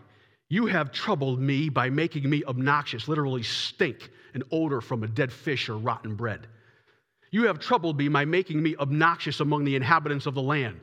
You 0.49 0.65
have 0.67 0.91
troubled 0.91 1.39
me 1.39 1.69
by 1.69 1.89
making 1.89 2.29
me 2.29 2.43
obnoxious, 2.45 3.07
literally 3.07 3.43
stink 3.43 4.09
an 4.33 4.43
odor 4.51 4.81
from 4.81 5.03
a 5.03 5.07
dead 5.07 5.31
fish 5.31 5.69
or 5.69 5.77
rotten 5.77 6.15
bread. 6.15 6.47
You 7.31 7.47
have 7.47 7.59
troubled 7.59 7.97
me 7.97 8.07
by 8.09 8.25
making 8.25 8.61
me 8.61 8.75
obnoxious 8.77 9.39
among 9.39 9.63
the 9.63 9.75
inhabitants 9.75 10.27
of 10.27 10.35
the 10.35 10.41
land, 10.41 10.79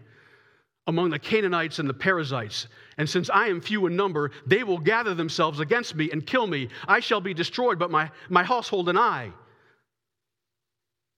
among 0.89 1.11
the 1.11 1.19
Canaanites 1.19 1.79
and 1.79 1.89
the 1.89 1.95
Perizzites. 1.95 2.67
And 2.99 3.09
since 3.09 3.31
I 3.31 3.47
am 3.47 3.61
few 3.61 3.87
in 3.87 3.95
number, 3.95 4.33
they 4.47 4.65
will 4.65 4.79
gather 4.79 5.15
themselves 5.15 5.61
against 5.61 5.95
me 5.95 6.11
and 6.11 6.27
kill 6.27 6.47
me. 6.47 6.69
I 6.89 6.99
shall 6.99 7.21
be 7.21 7.35
destroyed, 7.35 7.79
but 7.79 7.91
my, 7.91 8.11
my 8.29 8.43
household 8.43 8.89
and 8.89 8.99
I. 8.99 9.31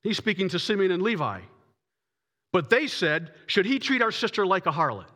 He's 0.02 0.18
speaking 0.18 0.48
to 0.50 0.58
Simeon 0.58 0.90
and 0.90 1.02
Levi. 1.02 1.40
But 2.52 2.68
they 2.68 2.86
said, 2.86 3.32
Should 3.46 3.66
he 3.66 3.78
treat 3.78 4.02
our 4.02 4.12
sister 4.12 4.44
like 4.46 4.66
a 4.66 4.72
harlot? 4.72 5.06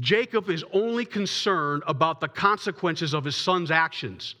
Jacob 0.00 0.48
is 0.48 0.64
only 0.72 1.04
concerned 1.04 1.82
about 1.86 2.20
the 2.20 2.28
consequences 2.28 3.14
of 3.14 3.24
his 3.24 3.36
son's 3.36 3.70
actions. 3.70 4.36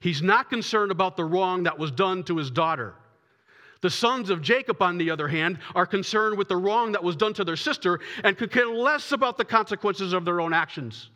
He's 0.00 0.22
not 0.22 0.50
concerned 0.50 0.90
about 0.90 1.16
the 1.16 1.24
wrong 1.24 1.62
that 1.62 1.78
was 1.78 1.90
done 1.90 2.22
to 2.24 2.36
his 2.36 2.50
daughter. 2.50 2.94
The 3.80 3.90
sons 3.90 4.30
of 4.30 4.42
Jacob, 4.42 4.80
on 4.82 4.98
the 4.98 5.10
other 5.10 5.28
hand, 5.28 5.58
are 5.74 5.86
concerned 5.86 6.36
with 6.36 6.48
the 6.48 6.56
wrong 6.56 6.92
that 6.92 7.02
was 7.02 7.16
done 7.16 7.34
to 7.34 7.44
their 7.44 7.56
sister 7.56 8.00
and 8.22 8.36
could 8.36 8.50
care 8.50 8.66
less 8.66 9.12
about 9.12 9.38
the 9.38 9.44
consequences 9.44 10.12
of 10.12 10.24
their 10.24 10.40
own 10.40 10.52
actions. 10.52 11.10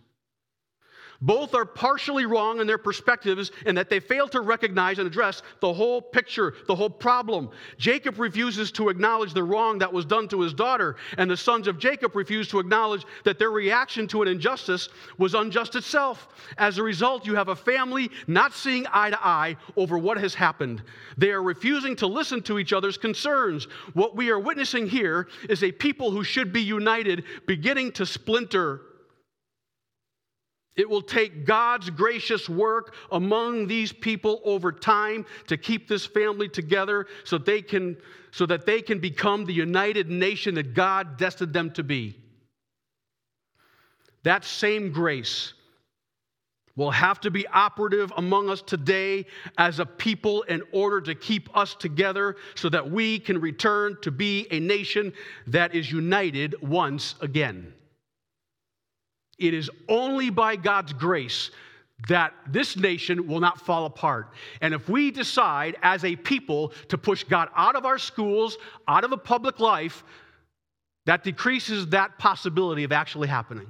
Both 1.21 1.53
are 1.55 1.65
partially 1.65 2.27
wrong 2.27 2.61
in 2.61 2.69
their 2.69 2.79
perspectives 2.79 3.51
in 3.67 3.75
that 3.75 3.91
they 3.91 3.99
fail 3.99 4.29
to 4.29 4.41
recognize 4.41 4.99
and 4.99 5.07
address 5.07 5.43
the 5.59 5.73
whole 5.73 6.01
picture, 6.01 6.55
the 6.69 6.77
whole 6.77 6.91
problem. 6.91 7.51
Jacob 7.77 8.21
refuses 8.21 8.71
to 8.73 8.89
acknowledge 8.89 9.35
the 9.35 9.43
wrong 9.43 9.79
that 9.79 9.93
was 9.93 10.05
done 10.05 10.29
to 10.29 10.41
his 10.41 10.55
daughter, 10.55 10.95
and 11.17 11.29
the 11.29 11.37
sons 11.37 11.67
of 11.67 11.81
Jacob 11.81 12.15
refuse 12.15 12.47
to 12.49 12.61
acknowledge 12.61 13.05
that 13.25 13.37
their 13.37 13.51
reaction 13.51 14.07
to 14.09 14.23
an 14.23 14.29
injustice 14.29 14.91
was 15.19 15.35
unjust 15.35 15.75
itself. 15.75 16.29
As 16.57 16.79
a 16.79 16.85
result, 16.85 17.27
you 17.27 17.35
have 17.35 17.49
a 17.49 17.57
family 17.57 18.13
not 18.29 18.53
seeing 18.53 18.87
eye 18.93 19.11
to 19.11 19.27
eye 19.27 19.57
over 19.77 19.99
what 19.99 20.19
has 20.19 20.35
happened. 20.35 20.83
They 21.17 21.33
are 21.33 21.43
refusing 21.43 21.97
to 21.97 22.07
listen 22.07 22.43
to 22.43 22.61
each 22.61 22.73
other's 22.73 22.97
concerns. 22.97 23.65
What 23.95 24.15
we 24.15 24.31
are 24.31 24.39
witnessing 24.39 24.87
here 24.87 25.27
is 25.49 25.65
a 25.65 25.73
people 25.73 26.13
who 26.13 26.23
should 26.23 26.53
be 26.53 26.63
united 26.63 27.25
beginning 27.45 27.91
to 27.93 28.07
splinter. 28.07 28.83
It 30.79 30.89
will 30.89 31.03
take 31.03 31.45
God's 31.45 31.91
gracious 31.91 32.49
work 32.49 32.95
among 33.11 33.67
these 33.67 33.93
people 33.93 34.41
over 34.45 34.71
time 34.71 35.27
to 35.49 35.57
keep 35.57 35.89
this 35.89 36.07
family 36.07 36.49
together 36.49 37.09
so 37.25 37.37
they 37.37 37.61
can 37.61 37.97
so 38.31 38.47
that 38.47 38.65
they 38.65 38.81
can 38.81 39.01
become 39.01 39.45
the 39.45 39.53
united 39.53 40.09
nation 40.09 40.55
that 40.55 40.75
God 40.75 41.17
destined 41.17 41.53
them 41.53 41.73
to 41.73 41.83
be. 41.83 42.17
That 44.23 44.45
same 44.45 44.93
grace 44.93 45.55
will 46.77 46.91
have 46.93 47.21
to 47.23 47.31
be 47.31 47.45
operative 47.49 48.13
among 48.17 48.49
us 48.49 48.63
today 48.63 49.27
as 49.57 49.81
a 49.81 49.87
people 49.87 50.43
in 50.43 50.63
order 50.71 51.01
to 51.01 51.15
keep 51.15 51.57
us 51.57 51.75
together 51.75 52.37
so 52.55 52.69
that 52.69 52.89
we 52.89 53.19
can 53.19 53.41
return 53.41 53.97
to 54.03 54.13
be 54.13 54.47
a 54.53 54.61
nation 54.61 55.13
that 55.49 55.75
is 55.75 55.91
united 55.91 56.55
once 56.63 57.17
again. 57.21 57.73
It 59.39 59.55
is 59.55 59.71
only 59.89 60.31
by 60.31 60.57
God's 60.57 60.93
grace 60.93 61.51
that 62.07 62.33
this 62.47 62.77
nation 62.77 63.27
will 63.27 63.41
not 63.41 63.61
fall 63.61 63.87
apart. 63.87 64.29
And 64.61 64.73
if 64.73 64.89
we 64.89 65.11
decide 65.11 65.77
as 65.83 66.05
a 66.05 66.15
people 66.15 66.73
to 66.89 66.99
push 66.99 67.25
God 67.25 67.49
out 67.57 67.75
of 67.75 67.85
our 67.85 67.99
schools, 67.99 68.57
out 68.87 69.05
of 69.05 69.11
the 69.11 69.19
public 69.19 69.59
life, 69.59 70.05
that 71.07 71.25
decreases 71.25 71.89
that 71.89 72.19
possibility 72.19 72.85
of 72.85 72.93
actually 72.93 73.29
happening. 73.29 73.67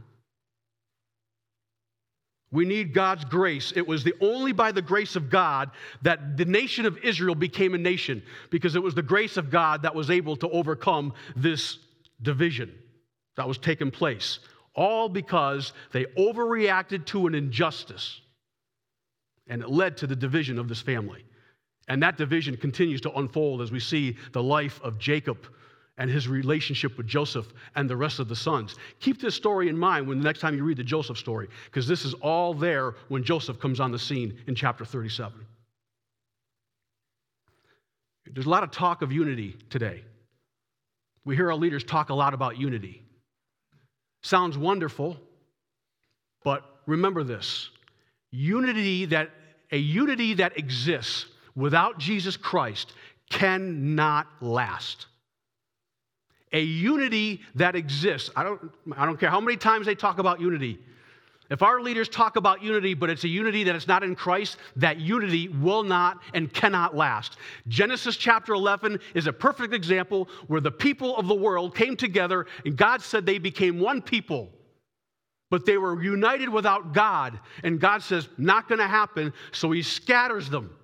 We 2.50 2.64
need 2.64 2.94
God's 2.94 3.24
grace. 3.24 3.72
It 3.76 3.86
was 3.86 4.02
the 4.02 4.14
only 4.20 4.52
by 4.52 4.72
the 4.72 4.82
grace 4.82 5.16
of 5.16 5.30
God 5.30 5.70
that 6.02 6.36
the 6.36 6.46
nation 6.46 6.86
of 6.86 6.98
Israel 6.98 7.34
became 7.34 7.74
a 7.74 7.78
nation 7.78 8.22
because 8.50 8.74
it 8.74 8.82
was 8.82 8.94
the 8.94 9.02
grace 9.02 9.36
of 9.36 9.50
God 9.50 9.82
that 9.82 9.94
was 9.94 10.10
able 10.10 10.34
to 10.36 10.48
overcome 10.48 11.12
this 11.36 11.78
division 12.22 12.74
that 13.36 13.46
was 13.46 13.58
taking 13.58 13.90
place 13.90 14.40
all 14.78 15.08
because 15.08 15.72
they 15.92 16.04
overreacted 16.16 17.04
to 17.06 17.26
an 17.26 17.34
injustice. 17.34 18.20
And 19.48 19.60
it 19.60 19.68
led 19.68 19.96
to 19.96 20.06
the 20.06 20.14
division 20.14 20.56
of 20.58 20.68
this 20.68 20.80
family. 20.80 21.24
And 21.88 22.00
that 22.02 22.16
division 22.16 22.56
continues 22.56 23.00
to 23.00 23.12
unfold 23.18 23.60
as 23.60 23.72
we 23.72 23.80
see 23.80 24.16
the 24.32 24.42
life 24.42 24.80
of 24.84 24.98
Jacob 24.98 25.48
and 25.96 26.08
his 26.08 26.28
relationship 26.28 26.96
with 26.96 27.08
Joseph 27.08 27.52
and 27.74 27.90
the 27.90 27.96
rest 27.96 28.20
of 28.20 28.28
the 28.28 28.36
sons. 28.36 28.76
Keep 29.00 29.20
this 29.20 29.34
story 29.34 29.68
in 29.68 29.76
mind 29.76 30.06
when 30.06 30.18
the 30.18 30.24
next 30.24 30.38
time 30.38 30.56
you 30.56 30.62
read 30.62 30.76
the 30.76 30.84
Joseph 30.84 31.18
story, 31.18 31.48
because 31.64 31.88
this 31.88 32.04
is 32.04 32.14
all 32.14 32.54
there 32.54 32.94
when 33.08 33.24
Joseph 33.24 33.58
comes 33.58 33.80
on 33.80 33.90
the 33.90 33.98
scene 33.98 34.38
in 34.46 34.54
chapter 34.54 34.84
37. 34.84 35.44
There's 38.32 38.46
a 38.46 38.50
lot 38.50 38.62
of 38.62 38.70
talk 38.70 39.02
of 39.02 39.10
unity 39.10 39.56
today. 39.70 40.04
We 41.24 41.34
hear 41.34 41.50
our 41.50 41.56
leaders 41.56 41.82
talk 41.82 42.10
a 42.10 42.14
lot 42.14 42.32
about 42.32 42.58
unity. 42.58 43.02
Sounds 44.22 44.58
wonderful, 44.58 45.16
but 46.44 46.64
remember 46.86 47.22
this 47.22 47.70
unity 48.30 49.06
that 49.06 49.30
a 49.70 49.78
unity 49.78 50.34
that 50.34 50.58
exists 50.58 51.26
without 51.54 51.98
Jesus 51.98 52.36
Christ 52.36 52.92
cannot 53.30 54.26
last. 54.40 55.06
A 56.52 56.60
unity 56.60 57.42
that 57.56 57.76
exists, 57.76 58.30
I 58.34 58.42
don't, 58.42 58.70
I 58.96 59.04
don't 59.04 59.20
care 59.20 59.28
how 59.30 59.40
many 59.40 59.56
times 59.56 59.86
they 59.86 59.94
talk 59.94 60.18
about 60.18 60.40
unity. 60.40 60.78
If 61.50 61.62
our 61.62 61.80
leaders 61.80 62.10
talk 62.10 62.36
about 62.36 62.62
unity, 62.62 62.92
but 62.92 63.08
it's 63.08 63.24
a 63.24 63.28
unity 63.28 63.64
that 63.64 63.74
is 63.74 63.88
not 63.88 64.02
in 64.02 64.14
Christ, 64.14 64.58
that 64.76 64.98
unity 64.98 65.48
will 65.48 65.82
not 65.82 66.20
and 66.34 66.52
cannot 66.52 66.94
last. 66.94 67.38
Genesis 67.68 68.16
chapter 68.16 68.52
11 68.52 69.00
is 69.14 69.26
a 69.26 69.32
perfect 69.32 69.72
example 69.72 70.28
where 70.48 70.60
the 70.60 70.70
people 70.70 71.16
of 71.16 71.26
the 71.26 71.34
world 71.34 71.74
came 71.74 71.96
together 71.96 72.46
and 72.66 72.76
God 72.76 73.00
said 73.00 73.24
they 73.24 73.38
became 73.38 73.80
one 73.80 74.02
people. 74.02 74.50
But 75.50 75.64
they 75.64 75.78
were 75.78 76.02
united 76.02 76.50
without 76.50 76.92
God. 76.92 77.40
And 77.64 77.80
God 77.80 78.02
says, 78.02 78.28
not 78.36 78.68
going 78.68 78.80
to 78.80 78.86
happen. 78.86 79.32
So 79.52 79.70
he 79.70 79.82
scatters 79.82 80.50
them 80.50 80.76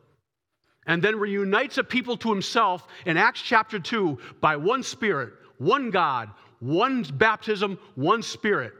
and 0.87 1.03
then 1.03 1.19
reunites 1.19 1.77
a 1.77 1.85
people 1.85 2.17
to 2.19 2.31
himself 2.31 2.87
in 3.05 3.19
Acts 3.19 3.43
chapter 3.43 3.79
2 3.79 4.19
by 4.41 4.57
one 4.57 4.83
Spirit, 4.83 5.35
one 5.59 5.91
God, 5.91 6.31
one 6.61 7.03
baptism, 7.03 7.79
one 7.95 8.23
Spirit. 8.23 8.73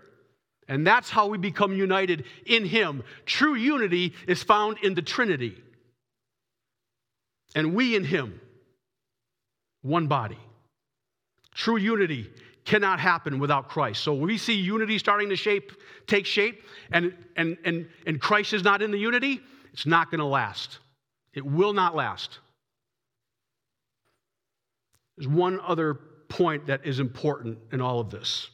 And 0.69 0.87
that's 0.87 1.11
how 1.11 1.27
we 1.27 1.39
become 1.39 1.75
united 1.75 2.25
in 2.47 2.65
Him. 2.65 3.03
True 3.27 3.55
unity 3.55 4.15
is 4.27 4.43
found 4.43 4.79
in 4.83 4.95
the 4.95 5.03
Trinity. 5.03 5.63
And 7.55 7.75
we 7.75 7.97
in 7.97 8.05
Him, 8.05 8.41
one 9.83 10.07
body. 10.07 10.39
True 11.55 11.77
unity 11.77 12.31
cannot 12.65 12.99
happen 12.99 13.39
without 13.39 13.69
Christ. 13.69 14.03
So 14.03 14.15
we 14.15 14.39
see 14.39 14.55
unity 14.55 14.99
starting 14.99 15.29
to 15.29 15.37
shape, 15.37 15.73
take 16.07 16.27
shape, 16.27 16.63
and, 16.93 17.15
and, 17.37 17.57
and, 17.65 17.87
and 18.07 18.21
Christ 18.21 18.55
is 18.55 18.65
not 18.65 18.83
in 18.83 18.91
the 18.91 18.99
unity, 18.99 19.41
it's 19.73 19.87
not 19.87 20.11
going 20.11 20.21
to 20.21 20.25
last. 20.25 20.79
It 21.35 21.45
will 21.45 21.73
not 21.73 21.95
last. 21.95 22.39
There's 25.17 25.29
one 25.29 25.61
other 25.61 25.95
point 26.29 26.67
that 26.67 26.87
is 26.87 27.01
important 27.01 27.59
in 27.73 27.81
all 27.81 28.01
of 28.01 28.11
this. 28.11 28.49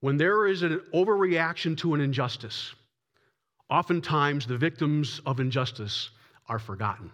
When 0.00 0.16
there 0.16 0.46
is 0.46 0.62
an 0.62 0.80
overreaction 0.94 1.76
to 1.78 1.94
an 1.94 2.00
injustice, 2.00 2.74
oftentimes 3.68 4.46
the 4.46 4.56
victims 4.56 5.20
of 5.26 5.40
injustice 5.40 6.10
are 6.48 6.58
forgotten. 6.58 7.10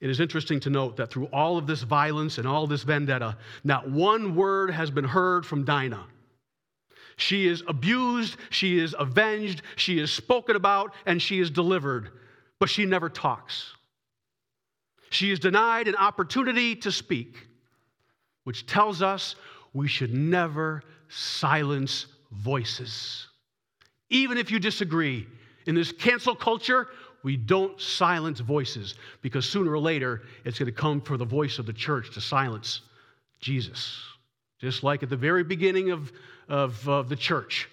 It 0.00 0.10
is 0.10 0.20
interesting 0.20 0.60
to 0.60 0.70
note 0.70 0.96
that 0.96 1.10
through 1.10 1.26
all 1.26 1.58
of 1.58 1.66
this 1.66 1.82
violence 1.82 2.38
and 2.38 2.46
all 2.46 2.68
this 2.68 2.84
vendetta, 2.84 3.36
not 3.64 3.90
one 3.90 4.36
word 4.36 4.70
has 4.70 4.90
been 4.90 5.04
heard 5.04 5.44
from 5.44 5.64
Dinah. 5.64 6.06
She 7.16 7.48
is 7.48 7.64
abused, 7.66 8.36
she 8.50 8.78
is 8.78 8.94
avenged, 8.96 9.62
she 9.74 9.98
is 9.98 10.12
spoken 10.12 10.54
about, 10.54 10.94
and 11.04 11.20
she 11.20 11.40
is 11.40 11.50
delivered, 11.50 12.10
but 12.60 12.70
she 12.70 12.86
never 12.86 13.08
talks. 13.08 13.74
She 15.10 15.32
is 15.32 15.40
denied 15.40 15.88
an 15.88 15.96
opportunity 15.96 16.76
to 16.76 16.92
speak, 16.92 17.48
which 18.44 18.66
tells 18.66 19.02
us 19.02 19.34
we 19.78 19.86
should 19.86 20.12
never 20.12 20.82
silence 21.08 22.06
voices. 22.32 23.28
Even 24.10 24.36
if 24.36 24.50
you 24.50 24.58
disagree, 24.58 25.24
in 25.66 25.76
this 25.76 25.92
cancel 25.92 26.34
culture, 26.34 26.88
we 27.22 27.36
don't 27.36 27.80
silence 27.80 28.40
voices 28.40 28.96
because 29.22 29.48
sooner 29.48 29.70
or 29.70 29.78
later 29.78 30.22
it's 30.44 30.58
going 30.58 30.66
to 30.66 30.72
come 30.72 31.00
for 31.00 31.16
the 31.16 31.24
voice 31.24 31.60
of 31.60 31.66
the 31.66 31.72
church 31.72 32.12
to 32.14 32.20
silence 32.20 32.80
Jesus. 33.38 34.02
Just 34.60 34.82
like 34.82 35.04
at 35.04 35.10
the 35.10 35.16
very 35.16 35.44
beginning 35.44 35.92
of, 35.92 36.10
of, 36.48 36.88
of 36.88 37.08
the 37.08 37.14
church, 37.14 37.68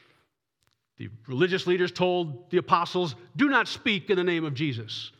the 0.98 1.10
religious 1.28 1.65
leaders 1.65 1.91
told 1.91 2.52
the 2.52 2.58
apostles, 2.58 3.15
do 3.36 3.50
not 3.50 3.68
speak 3.68 4.12
in 4.12 4.18
the 4.18 4.24
name 4.24 4.46
of 4.46 4.54
Jesus. 4.54 5.12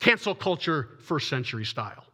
Cancel 0.00 0.34
culture, 0.34 0.90
first 1.00 1.30
century 1.30 1.64
style. 1.64 2.05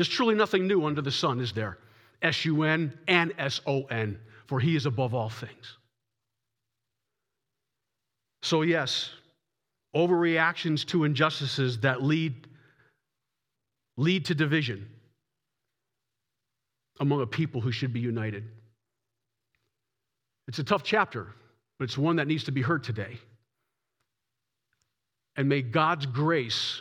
There's 0.00 0.08
truly 0.08 0.34
nothing 0.34 0.66
new 0.66 0.86
under 0.86 1.02
the 1.02 1.10
sun, 1.10 1.40
is 1.40 1.52
there? 1.52 1.76
S 2.22 2.46
U 2.46 2.62
N 2.62 2.98
and 3.06 3.34
S 3.36 3.60
O 3.66 3.82
N, 3.82 4.18
for 4.46 4.58
he 4.58 4.74
is 4.74 4.86
above 4.86 5.12
all 5.12 5.28
things. 5.28 5.76
So, 8.42 8.62
yes, 8.62 9.10
overreactions 9.94 10.86
to 10.86 11.04
injustices 11.04 11.80
that 11.80 12.02
lead, 12.02 12.48
lead 13.98 14.24
to 14.24 14.34
division 14.34 14.88
among 17.00 17.20
a 17.20 17.26
people 17.26 17.60
who 17.60 17.70
should 17.70 17.92
be 17.92 18.00
united. 18.00 18.44
It's 20.48 20.60
a 20.60 20.64
tough 20.64 20.82
chapter, 20.82 21.26
but 21.78 21.84
it's 21.84 21.98
one 21.98 22.16
that 22.16 22.26
needs 22.26 22.44
to 22.44 22.52
be 22.52 22.62
heard 22.62 22.82
today. 22.82 23.18
And 25.36 25.46
may 25.46 25.60
God's 25.60 26.06
grace 26.06 26.80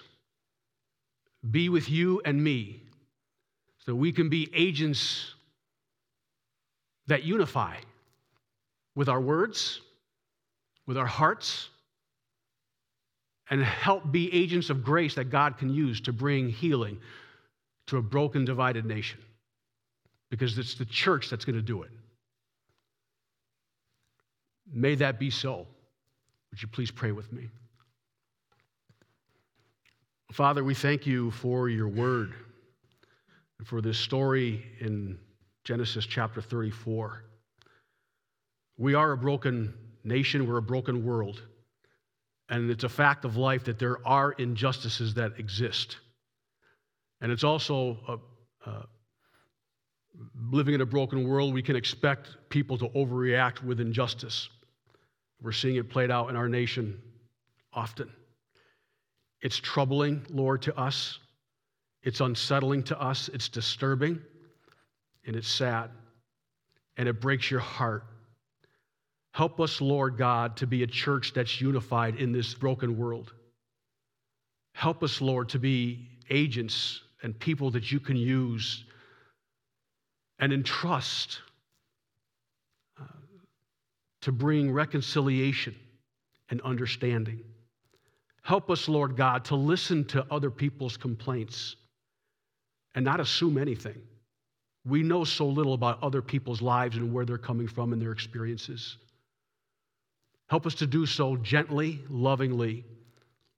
be 1.51 1.67
with 1.67 1.89
you 1.89 2.21
and 2.23 2.41
me 2.41 2.83
so 3.89 3.95
we 3.95 4.11
can 4.11 4.29
be 4.29 4.47
agents 4.53 5.33
that 7.07 7.23
unify 7.23 7.75
with 8.93 9.09
our 9.09 9.19
words, 9.19 9.81
with 10.85 10.95
our 10.95 11.07
hearts, 11.07 11.69
and 13.49 13.63
help 13.63 14.11
be 14.11 14.31
agents 14.31 14.69
of 14.69 14.83
grace 14.83 15.15
that 15.15 15.31
God 15.31 15.57
can 15.57 15.71
use 15.71 15.99
to 16.01 16.13
bring 16.13 16.49
healing 16.49 16.99
to 17.87 17.97
a 17.97 18.01
broken, 18.03 18.45
divided 18.45 18.85
nation. 18.85 19.19
Because 20.29 20.55
it's 20.59 20.75
the 20.75 20.85
church 20.85 21.31
that's 21.31 21.43
going 21.43 21.55
to 21.55 21.63
do 21.63 21.81
it. 21.81 21.89
May 24.71 24.93
that 24.93 25.17
be 25.17 25.31
so. 25.31 25.65
Would 26.51 26.61
you 26.61 26.67
please 26.67 26.91
pray 26.91 27.11
with 27.11 27.33
me? 27.33 27.49
Father, 30.31 30.63
we 30.63 30.75
thank 30.75 31.07
you 31.07 31.31
for 31.31 31.69
your 31.69 31.87
word 31.87 32.35
for 33.65 33.81
this 33.81 33.97
story 33.97 34.65
in 34.79 35.17
Genesis 35.63 36.05
chapter 36.05 36.41
34. 36.41 37.23
We 38.77 38.93
are 38.93 39.11
a 39.11 39.17
broken 39.17 39.73
nation, 40.03 40.47
we're 40.47 40.57
a 40.57 40.61
broken 40.61 41.03
world. 41.03 41.41
And 42.49 42.69
it's 42.71 42.83
a 42.83 42.89
fact 42.89 43.25
of 43.25 43.37
life 43.37 43.65
that 43.65 43.77
there 43.77 44.05
are 44.07 44.31
injustices 44.33 45.13
that 45.15 45.33
exist. 45.37 45.97
And 47.21 47.31
it's 47.31 47.43
also 47.43 47.97
a, 48.07 48.69
a, 48.69 48.87
living 50.51 50.73
in 50.73 50.81
a 50.81 50.85
broken 50.85 51.27
world, 51.27 51.53
we 51.53 51.61
can 51.61 51.75
expect 51.75 52.29
people 52.49 52.77
to 52.77 52.87
overreact 52.89 53.63
with 53.63 53.79
injustice. 53.79 54.49
We're 55.41 55.51
seeing 55.51 55.75
it 55.75 55.89
played 55.89 56.11
out 56.11 56.29
in 56.29 56.35
our 56.35 56.49
nation 56.49 56.99
often. 57.73 58.09
It's 59.41 59.57
troubling, 59.57 60.25
Lord, 60.29 60.61
to 60.63 60.77
us. 60.77 61.19
It's 62.03 62.21
unsettling 62.21 62.83
to 62.83 63.01
us. 63.01 63.29
It's 63.33 63.49
disturbing. 63.49 64.21
And 65.25 65.35
it's 65.35 65.49
sad. 65.49 65.89
And 66.97 67.07
it 67.07 67.21
breaks 67.21 67.51
your 67.51 67.59
heart. 67.59 68.05
Help 69.31 69.59
us, 69.59 69.79
Lord 69.79 70.17
God, 70.17 70.57
to 70.57 70.67
be 70.67 70.83
a 70.83 70.87
church 70.87 71.33
that's 71.33 71.61
unified 71.61 72.15
in 72.15 72.31
this 72.31 72.53
broken 72.53 72.97
world. 72.97 73.33
Help 74.73 75.03
us, 75.03 75.21
Lord, 75.21 75.49
to 75.49 75.59
be 75.59 76.07
agents 76.29 77.01
and 77.21 77.37
people 77.37 77.71
that 77.71 77.91
you 77.91 77.99
can 77.99 78.15
use 78.15 78.85
and 80.39 80.53
entrust 80.53 81.39
uh, 82.99 83.03
to 84.21 84.31
bring 84.31 84.71
reconciliation 84.71 85.75
and 86.49 86.61
understanding. 86.61 87.41
Help 88.41 88.71
us, 88.71 88.87
Lord 88.87 89.15
God, 89.15 89.45
to 89.45 89.55
listen 89.55 90.05
to 90.05 90.25
other 90.31 90.49
people's 90.49 90.97
complaints 90.97 91.75
and 92.95 93.05
not 93.05 93.19
assume 93.19 93.57
anything. 93.57 94.01
We 94.85 95.03
know 95.03 95.23
so 95.23 95.47
little 95.47 95.73
about 95.73 96.01
other 96.01 96.21
people's 96.21 96.61
lives 96.61 96.97
and 96.97 97.13
where 97.13 97.25
they're 97.25 97.37
coming 97.37 97.67
from 97.67 97.93
and 97.93 98.01
their 98.01 98.11
experiences. 98.11 98.97
Help 100.47 100.65
us 100.65 100.73
to 100.75 100.87
do 100.87 101.05
so 101.05 101.35
gently, 101.37 102.01
lovingly, 102.09 102.83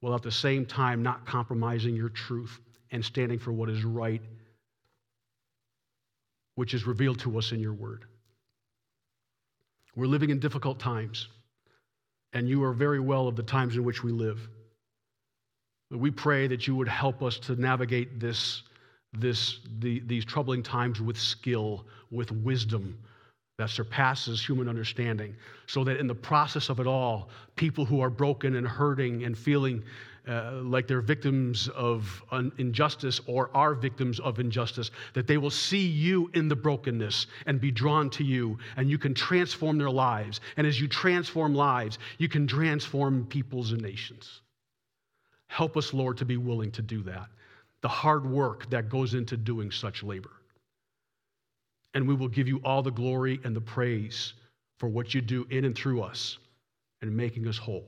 while 0.02 0.16
at 0.16 0.24
the 0.24 0.32
same 0.32 0.66
time 0.66 1.02
not 1.02 1.26
compromising 1.26 1.96
your 1.96 2.10
truth 2.10 2.60
and 2.92 3.06
standing 3.06 3.40
for 3.40 3.54
what 3.54 3.70
is 3.70 3.84
right, 3.86 4.22
which 6.56 6.74
is 6.74 6.86
revealed 6.86 7.20
to 7.20 7.38
us 7.38 7.52
in 7.54 7.60
your 7.60 7.74
word. 7.74 8.06
We're 9.96 10.08
living 10.08 10.32
in 10.32 10.40
difficult 10.40 10.80
times, 10.80 11.28
and 12.34 12.50
you 12.50 12.64
are 12.64 12.74
very 12.74 13.00
well 13.00 13.28
of 13.28 13.36
the 13.36 13.44
times 13.44 13.76
in 13.76 13.84
which 13.84 14.04
we 14.04 14.12
live. 14.12 14.50
We 15.90 16.12
pray 16.12 16.48
that 16.48 16.68
you 16.68 16.76
would 16.76 16.88
help 16.88 17.22
us 17.22 17.38
to 17.40 17.56
navigate 17.56 18.20
this, 18.20 18.64
this, 19.14 19.60
the, 19.80 20.00
these 20.02 20.26
troubling 20.26 20.64
times 20.64 21.02
with 21.02 21.20
skill, 21.20 21.86
with 22.12 22.32
wisdom 22.32 22.98
that 23.58 23.70
surpasses 23.70 24.44
human 24.44 24.68
understanding, 24.68 25.36
so 25.68 25.84
that 25.84 25.98
in 25.98 26.08
the 26.08 26.16
process 26.16 26.70
of 26.70 26.80
it 26.80 26.88
all, 26.88 27.30
people 27.56 27.86
who 27.86 28.02
are 28.02 28.10
broken 28.10 28.56
and 28.56 28.68
hurting 28.68 29.24
and 29.24 29.38
feeling 29.38 29.84
uh, 30.28 30.54
like 30.64 30.88
they're 30.88 31.02
victims 31.02 31.68
of 31.70 32.24
injustice 32.58 33.22
or 33.26 33.50
are 33.56 33.74
victims 33.74 34.20
of 34.20 34.40
injustice, 34.40 34.92
that 35.14 35.28
they 35.28 35.38
will 35.38 35.50
see 35.50 35.86
you 35.86 36.30
in 36.34 36.48
the 36.48 36.56
brokenness 36.56 37.28
and 37.48 37.60
be 37.60 37.72
drawn 37.72 38.10
to 38.10 38.24
you, 38.24 38.58
and 38.78 38.90
you 38.90 38.98
can 38.98 39.14
transform 39.14 39.78
their 39.78 39.90
lives. 39.90 40.40
And 40.58 40.66
as 40.66 40.80
you 40.80 40.88
transform 40.88 41.56
lives, 41.56 41.98
you 42.20 42.30
can 42.30 42.48
transform 42.48 43.26
peoples 43.26 43.72
and 43.72 43.82
nations. 43.82 44.42
Help 45.48 45.76
us, 45.76 45.94
Lord, 45.94 46.18
to 46.18 46.26
be 46.26 46.38
willing 46.38 46.72
to 46.72 46.82
do 46.82 47.02
that. 47.04 47.28
The 47.82 47.88
hard 47.88 48.26
work 48.26 48.70
that 48.70 48.90
goes 48.90 49.14
into 49.14 49.38
doing 49.38 49.72
such 49.72 50.04
labor. 50.04 50.32
And 51.94 52.08
we 52.08 52.16
will 52.16 52.28
give 52.28 52.48
you 52.48 52.62
all 52.64 52.82
the 52.82 52.92
glory 52.92 53.40
and 53.44 53.56
the 53.56 53.62
praise 53.62 54.34
for 54.78 54.88
what 54.88 55.14
you 55.14 55.22
do 55.22 55.46
in 55.50 55.66
and 55.66 55.76
through 55.76 56.02
us 56.02 56.38
and 57.02 57.16
making 57.16 57.48
us 57.48 57.58
whole. 57.58 57.88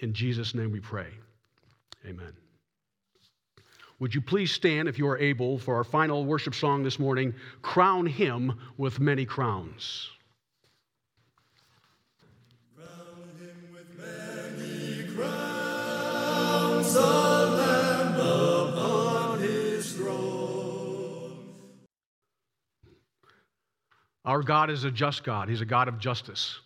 In 0.00 0.12
Jesus' 0.12 0.54
name 0.54 0.72
we 0.72 0.80
pray. 0.80 1.08
Amen. 2.06 2.32
Would 4.00 4.14
you 4.14 4.20
please 4.20 4.50
stand, 4.50 4.88
if 4.88 4.98
you 4.98 5.06
are 5.06 5.18
able, 5.18 5.58
for 5.58 5.76
our 5.76 5.84
final 5.84 6.24
worship 6.24 6.56
song 6.56 6.82
this 6.82 6.98
morning 6.98 7.32
Crown 7.62 8.04
Him 8.04 8.58
with 8.76 8.98
Many 8.98 9.24
Crowns. 9.24 10.10
Our 24.42 24.46
God 24.46 24.70
is 24.70 24.82
a 24.82 24.90
just 24.90 25.22
God. 25.22 25.48
He's 25.48 25.60
a 25.60 25.64
God 25.64 25.86
of 25.86 26.00
justice. 26.00 26.58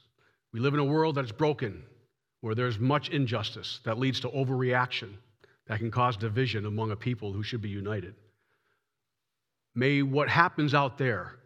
We 0.50 0.60
live 0.60 0.72
in 0.72 0.80
a 0.80 0.84
world 0.84 1.16
that 1.16 1.26
is 1.26 1.32
broken, 1.32 1.82
where 2.40 2.54
there's 2.54 2.78
much 2.78 3.10
injustice 3.10 3.80
that 3.84 3.98
leads 3.98 4.18
to 4.20 4.30
overreaction 4.30 5.10
that 5.66 5.80
can 5.80 5.90
cause 5.90 6.16
division 6.16 6.64
among 6.64 6.90
a 6.90 6.96
people 6.96 7.34
who 7.34 7.42
should 7.42 7.60
be 7.60 7.68
united. 7.68 8.14
May 9.74 10.00
what 10.00 10.30
happens 10.30 10.72
out 10.72 10.96
there 10.96 11.36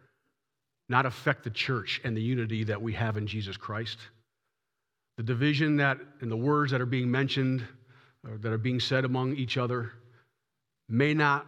not 0.87 1.05
affect 1.05 1.43
the 1.43 1.49
church 1.49 1.99
and 2.05 2.15
the 2.15 2.21
unity 2.21 2.63
that 2.63 2.81
we 2.81 2.93
have 2.93 3.17
in 3.17 3.27
Jesus 3.27 3.57
Christ. 3.57 3.97
The 5.17 5.23
division 5.23 5.75
that, 5.75 5.97
and 6.21 6.31
the 6.31 6.37
words 6.37 6.71
that 6.71 6.79
are 6.79 6.85
being 6.85 7.11
mentioned, 7.11 7.61
or 8.25 8.37
that 8.37 8.53
are 8.53 8.57
being 8.57 8.79
said 8.79 9.03
among 9.03 9.35
each 9.35 9.57
other, 9.57 9.91
may 10.87 11.13
not, 11.13 11.45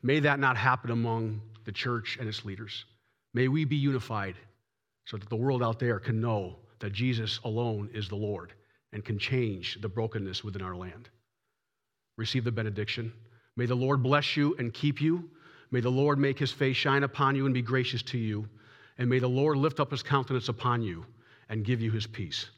may 0.00 0.20
that 0.20 0.38
not 0.38 0.56
happen 0.56 0.92
among 0.92 1.40
the 1.64 1.72
church 1.72 2.18
and 2.20 2.28
its 2.28 2.44
leaders. 2.44 2.84
May 3.32 3.48
we 3.48 3.64
be 3.64 3.76
unified 3.76 4.36
so 5.04 5.16
that 5.16 5.28
the 5.28 5.36
world 5.36 5.62
out 5.62 5.78
there 5.78 5.98
can 5.98 6.20
know 6.20 6.56
that 6.80 6.92
Jesus 6.92 7.38
alone 7.44 7.90
is 7.92 8.08
the 8.08 8.16
Lord 8.16 8.52
and 8.92 9.04
can 9.04 9.18
change 9.18 9.78
the 9.80 9.88
brokenness 9.88 10.42
within 10.42 10.62
our 10.62 10.74
land. 10.74 11.08
Receive 12.16 12.44
the 12.44 12.52
benediction. 12.52 13.12
May 13.56 13.66
the 13.66 13.74
Lord 13.74 14.02
bless 14.02 14.36
you 14.36 14.56
and 14.58 14.74
keep 14.74 15.00
you. 15.00 15.30
May 15.70 15.80
the 15.80 15.90
Lord 15.90 16.18
make 16.18 16.38
his 16.38 16.50
face 16.50 16.76
shine 16.76 17.04
upon 17.04 17.36
you 17.36 17.44
and 17.44 17.54
be 17.54 17.62
gracious 17.62 18.02
to 18.04 18.18
you. 18.18 18.48
And 18.98 19.08
may 19.08 19.18
the 19.18 19.28
Lord 19.28 19.56
lift 19.56 19.80
up 19.80 19.90
his 19.90 20.02
countenance 20.02 20.48
upon 20.48 20.82
you 20.82 21.06
and 21.48 21.64
give 21.64 21.80
you 21.80 21.90
his 21.90 22.06
peace. 22.06 22.50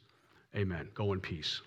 Amen. 0.56 0.88
Go 0.94 1.12
in 1.12 1.20
peace. 1.20 1.60